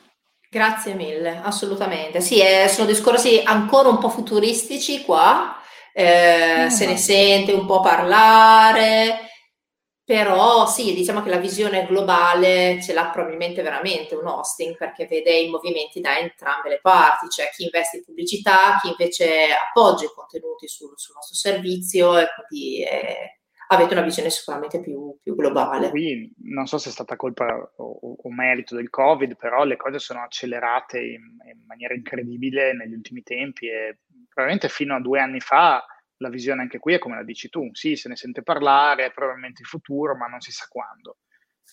[0.49, 2.21] Grazie mille, assolutamente.
[2.21, 5.61] Sì, eh, sono discorsi ancora un po' futuristici qua,
[5.93, 6.69] eh, mm.
[6.69, 9.27] se ne sente un po' parlare,
[10.05, 15.37] però sì, diciamo che la visione globale ce l'ha probabilmente veramente un hosting perché vede
[15.37, 20.13] i movimenti da entrambe le parti, cioè chi investe in pubblicità, chi invece appoggia i
[20.15, 23.17] contenuti sul, sul nostro servizio e quindi è
[23.69, 25.91] avete una visione sicuramente più, più globale.
[25.91, 27.47] Qui non so se è stata colpa
[27.77, 32.95] o, o, merito del Covid, però le cose sono accelerate in, in maniera incredibile negli
[32.95, 33.99] ultimi tempi e
[34.29, 35.85] probabilmente fino a due anni fa
[36.19, 39.61] la visione anche qui è come la dici tu, sì, se ne sente parlare, probabilmente
[39.61, 41.19] in futuro, ma non si sa quando.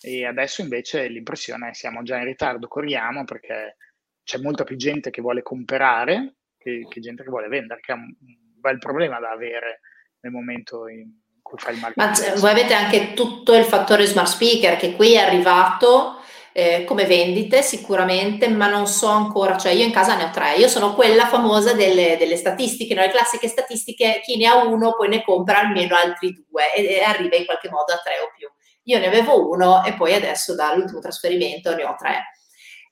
[0.02, 3.78] E adesso invece l'impressione è siamo già in ritardo, corriamo perché
[4.24, 7.96] c'è molta più gente che vuole comprare che, che gente che vuole vendere, che è
[7.96, 9.80] un bel problema da avere
[10.22, 11.10] nel momento in
[11.54, 12.34] cui fai il marketing.
[12.34, 16.18] Ma voi avete anche tutto il fattore smart speaker che qui è arrivato
[16.52, 20.56] eh, come vendite sicuramente, ma non so ancora, cioè io in casa ne ho tre,
[20.56, 23.02] io sono quella famosa delle, delle statistiche, no?
[23.02, 27.02] le classiche statistiche, chi ne ha uno poi ne compra almeno altri due e, e
[27.02, 28.48] arriva in qualche modo a tre o più.
[28.86, 32.33] Io ne avevo uno e poi adesso dall'ultimo trasferimento ne ho tre.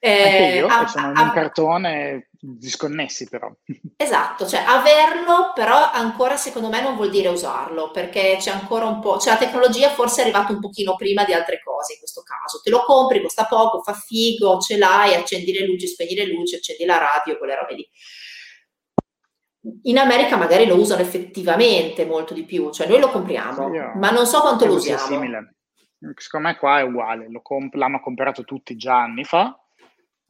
[0.03, 3.51] Eh, io, a, sono in un cartone disconnessi però.
[3.97, 8.99] Esatto, cioè averlo però ancora secondo me non vuol dire usarlo, perché c'è ancora un
[8.99, 12.23] po', cioè la tecnologia forse è arrivata un pochino prima di altre cose in questo
[12.23, 12.61] caso.
[12.63, 16.55] Te lo compri, costa poco, fa figo, ce l'hai, accendi le luci, spegni le luci,
[16.55, 17.89] accendi la radio, quelle robe lì.
[19.83, 24.09] In America magari lo usano effettivamente molto di più, cioè noi lo compriamo, sì, ma
[24.09, 25.05] non so quanto lo usiamo.
[25.05, 25.57] Simile.
[26.15, 29.55] Secondo me qua è uguale, comp- l'hanno comprato tutti già anni fa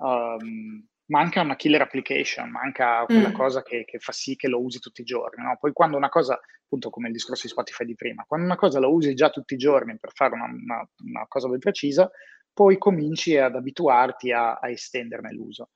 [0.02, 3.34] um, manca una killer application, manca quella mm.
[3.34, 5.44] cosa che, che, fa sì che lo usi tutti i giorni.
[5.44, 5.58] No?
[5.60, 8.80] Poi quando una cosa, appunto come il discorso di Spotify di prima, quando una cosa
[8.80, 12.10] la usi già tutti i giorni per fare una, una, una cosa ben precisa,
[12.54, 15.72] poi cominci ad abituarti a, a, estenderne l'uso.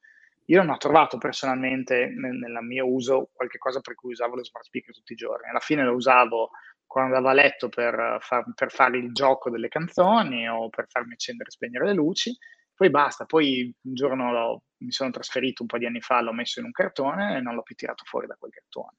[0.47, 4.43] Io non ho trovato personalmente nel, nel mio uso qualche cosa per cui usavo lo
[4.43, 5.49] smart speaker tutti i giorni.
[5.49, 6.51] Alla fine lo usavo
[6.85, 11.13] quando andavo a letto per, far, per fare il gioco delle canzoni o per farmi
[11.13, 12.37] accendere e spegnere le luci
[12.75, 16.59] poi basta, poi un giorno mi sono trasferito un po' di anni fa, l'ho messo
[16.59, 18.97] in un cartone e non l'ho più tirato fuori da quel cartone.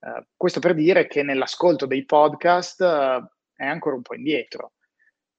[0.00, 3.24] Uh, questo per dire che nell'ascolto dei podcast uh,
[3.54, 4.72] è ancora un po' indietro.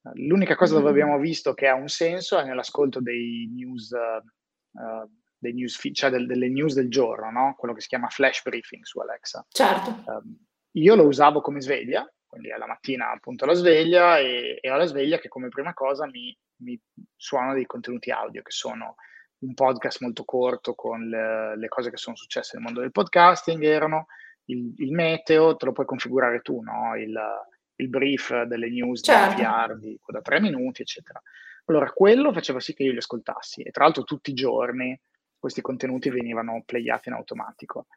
[0.01, 0.91] Uh, l'unica cosa dove mm.
[0.91, 3.93] abbiamo visto che ha un senso è nell'ascolto dei news,
[5.37, 7.55] dei news cioè del, delle news del giorno, no?
[7.57, 9.45] quello che si chiama flash briefing su Alexa.
[9.49, 10.03] Certo.
[10.07, 10.37] Um,
[10.75, 15.19] io lo usavo come sveglia, quindi alla mattina appunto la sveglia e, e alla sveglia
[15.19, 16.79] che come prima cosa mi mi
[17.15, 18.95] suonano dei contenuti audio che sono
[19.39, 23.61] un podcast molto corto con le, le, cose che sono successe nel mondo del podcasting,
[23.63, 24.07] erano
[24.45, 26.95] il, il meteo, te lo puoi configurare tu, no?
[26.95, 27.13] il,
[27.75, 29.41] il brief delle news certo.
[29.41, 31.21] da di, da tre minuti, eccetera.
[31.65, 34.99] Allora, quello faceva sì che io li ascoltassi e tra l'altro tutti i giorni
[35.37, 37.87] questi contenuti venivano playati in automatico.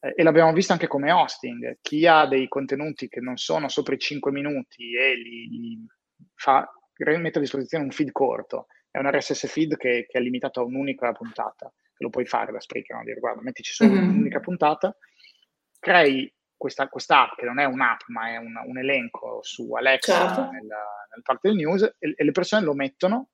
[0.00, 1.78] Eh, e l'abbiamo visto anche come hosting.
[1.80, 5.86] Chi ha dei contenuti che non sono sopra i 5 minuti e li, li
[6.34, 10.60] fa mette a disposizione un feed corto, è un RSS feed che, che, è limitato
[10.60, 13.04] a un'unica puntata, che lo puoi fare da Spreaker, no?
[13.04, 14.08] dire guarda, mettici solo mm-hmm.
[14.08, 14.96] un'unica puntata,
[15.78, 16.88] crei questa,
[17.18, 20.40] app che non è un'app ma è un, un elenco su Alexa certo.
[20.42, 20.56] nella,
[21.10, 23.28] nella, parte del news e, e, le persone lo mettono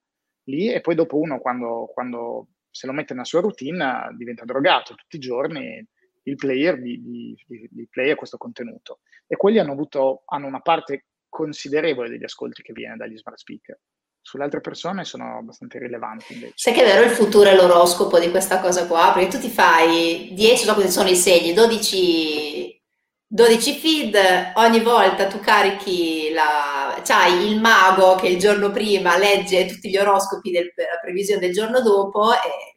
[0.44, 4.94] lì e poi dopo uno quando, quando se lo mette nella sua routine diventa drogato
[4.94, 5.86] tutti i giorni
[6.24, 10.46] il player di, di, di, di play a questo contenuto e quelli hanno avuto hanno
[10.46, 11.06] una parte
[11.40, 13.78] considerevole degli ascolti che viene dagli smart speaker.
[14.20, 16.52] Sulle altre persone sono abbastanza irrilevanti invece.
[16.54, 19.12] Sai che è vero il futuro è l'oroscopo di questa cosa qua?
[19.14, 22.82] Perché tu ti fai 10, so quali sono i segni, 12,
[23.26, 24.16] 12 feed,
[24.56, 27.00] ogni volta tu carichi la...
[27.02, 31.80] c'hai il mago che il giorno prima legge tutti gli oroscopi della previsione del giorno
[31.80, 32.68] dopo e.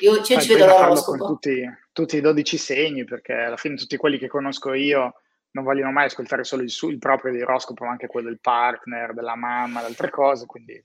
[0.00, 1.26] Io, io ci vedo l'oroscopo.
[1.26, 1.62] Tutti,
[1.92, 5.14] tutti i 12 segni perché alla fine tutti quelli che conosco io
[5.54, 9.14] non vogliono mai ascoltare solo il, su, il proprio oroscopo, ma anche quello del partner,
[9.14, 10.84] della mamma, di altre cose, quindi...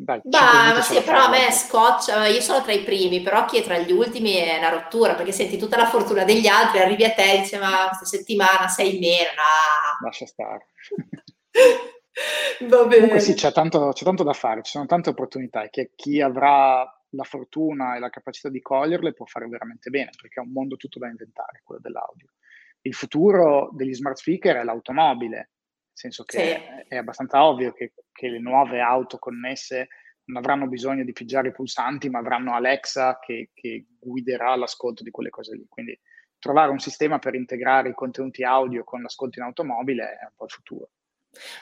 [0.00, 3.58] Dai, bah, ma sì, però a me scoccia, io sono tra i primi, però chi
[3.58, 7.04] è tra gli ultimi è una rottura, perché senti tutta la fortuna degli altri, arrivi
[7.04, 10.06] a te e dici ma questa settimana sei meno, no.
[10.06, 10.66] Lascia stare.
[12.60, 12.94] Va bene.
[12.94, 16.20] Comunque sì, c'è tanto, c'è tanto da fare, ci sono tante opportunità e che chi
[16.20, 20.52] avrà la fortuna e la capacità di coglierle può fare veramente bene, perché è un
[20.52, 22.28] mondo tutto da inventare, quello dell'audio
[22.82, 25.48] il futuro degli smart speaker è l'automobile, nel
[25.92, 26.84] senso che sì.
[26.88, 29.88] è abbastanza ovvio che, che, le nuove auto connesse
[30.24, 35.10] non avranno bisogno di pigiare i pulsanti, ma avranno Alexa che, che guiderà l'ascolto di
[35.10, 35.66] quelle cose lì.
[35.68, 35.98] Quindi
[36.38, 40.44] trovare un sistema per integrare i contenuti audio con l'ascolto in automobile è un po'
[40.44, 40.90] il futuro.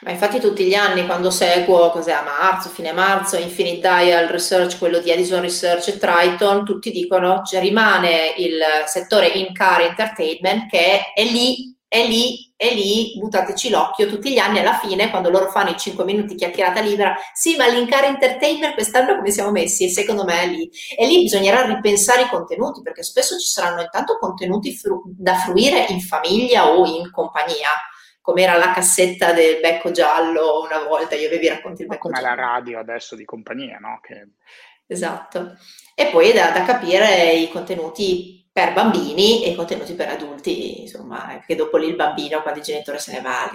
[0.02, 4.78] Ma infatti tutti gli anni quando seguo, cos'è, a marzo, fine marzo, Infinite Dial Research,
[4.78, 11.12] quello di Edison Research e Triton, tutti dicono cioè, rimane il settore in-car entertainment che
[11.14, 15.50] è lì, è lì, è lì, buttateci l'occhio tutti gli anni alla fine quando loro
[15.50, 19.84] fanno i 5 minuti chiacchierata libera, sì ma l'in-car entertainment quest'anno come siamo messi?
[19.84, 20.70] E secondo me è lì.
[20.96, 25.86] E lì bisognerà ripensare i contenuti perché spesso ci saranno intanto contenuti fru- da fruire
[25.88, 27.68] in famiglia o in compagnia
[28.26, 32.34] com'era la cassetta del becco giallo una volta, io avevi racconti il becco come giallo.
[32.34, 34.00] Come la radio adesso di compagnia, no?
[34.02, 34.30] Che...
[34.88, 35.56] Esatto.
[35.94, 41.24] E poi da, da capire i contenuti per bambini e i contenuti per adulti, insomma,
[41.28, 43.48] perché dopo lì il bambino, quando il genitore se ne va,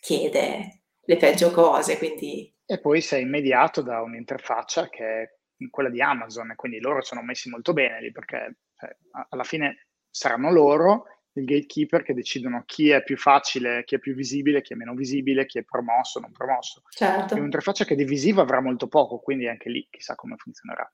[0.00, 2.50] chiede le peggio cose, quindi...
[2.64, 5.28] E poi sei immediato da un'interfaccia che è
[5.68, 8.96] quella di Amazon, quindi loro sono messi molto bene lì, perché cioè,
[9.28, 14.14] alla fine saranno loro il gatekeeper che decidono chi è più facile, chi è più
[14.14, 16.82] visibile, chi è meno visibile, chi è promosso, non promosso.
[16.90, 17.34] Certo.
[17.34, 20.90] È un'interfaccia che divisiva avrà molto poco, quindi anche lì chissà come funzionerà.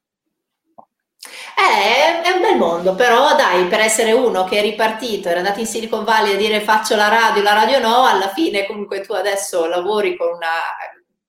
[1.57, 5.59] Eh, è un bel mondo, però dai, per essere uno che è ripartito, era andato
[5.59, 9.13] in Silicon Valley a dire faccio la radio, la radio no, alla fine comunque tu
[9.13, 10.47] adesso lavori con una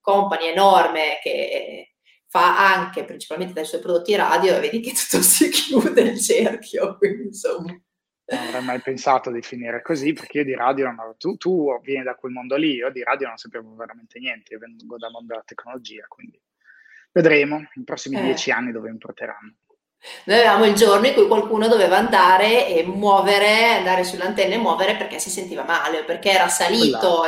[0.00, 1.96] company enorme che
[2.28, 6.96] fa anche principalmente dai suoi prodotti radio e vedi che tutto si chiude il cerchio,
[6.96, 7.76] quindi insomma
[8.30, 11.80] non avrei mai pensato di finire così perché io di radio non avevo, tu, tu
[11.82, 15.10] vieni da quel mondo lì, io di radio non sapevo veramente niente, io vengo dal
[15.10, 16.40] mondo della tecnologia, quindi
[17.12, 18.22] vedremo i prossimi eh.
[18.22, 19.54] dieci anni dove mi porteranno.
[20.24, 24.96] Noi avevamo il giorno in cui qualcuno doveva andare e muovere, andare sull'antenna e muovere
[24.96, 27.24] perché si sentiva male, perché era salito.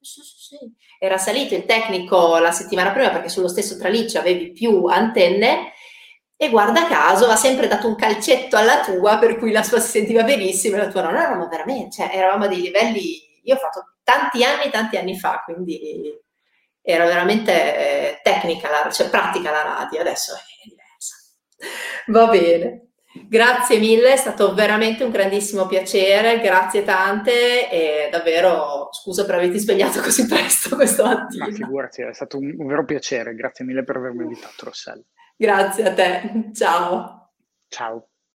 [0.00, 0.58] Sì, sì, sì.
[0.98, 5.73] Era salito il tecnico la settimana prima perché sullo stesso traliccio avevi più antenne
[6.36, 9.90] e guarda caso ha sempre dato un calcetto alla tua per cui la sua si
[9.90, 13.54] sentiva benissimo e la tua no, no, eravamo veramente, cioè eravamo a dei livelli, io
[13.54, 16.20] ho fatto tanti anni, tanti anni fa, quindi
[16.82, 21.16] era veramente eh, tecnica, la, cioè pratica la radio, adesso è diversa.
[22.08, 22.80] Va bene.
[23.28, 29.58] Grazie mille, è stato veramente un grandissimo piacere, grazie tante e davvero scusa per averti
[29.58, 31.46] svegliato così presto questa mattina.
[31.46, 35.04] Ma figurati, è stato un, un vero piacere, grazie mille per avermi invitato Rossella.
[35.38, 37.30] Grazie a te, ciao.
[37.70, 38.13] Ciao.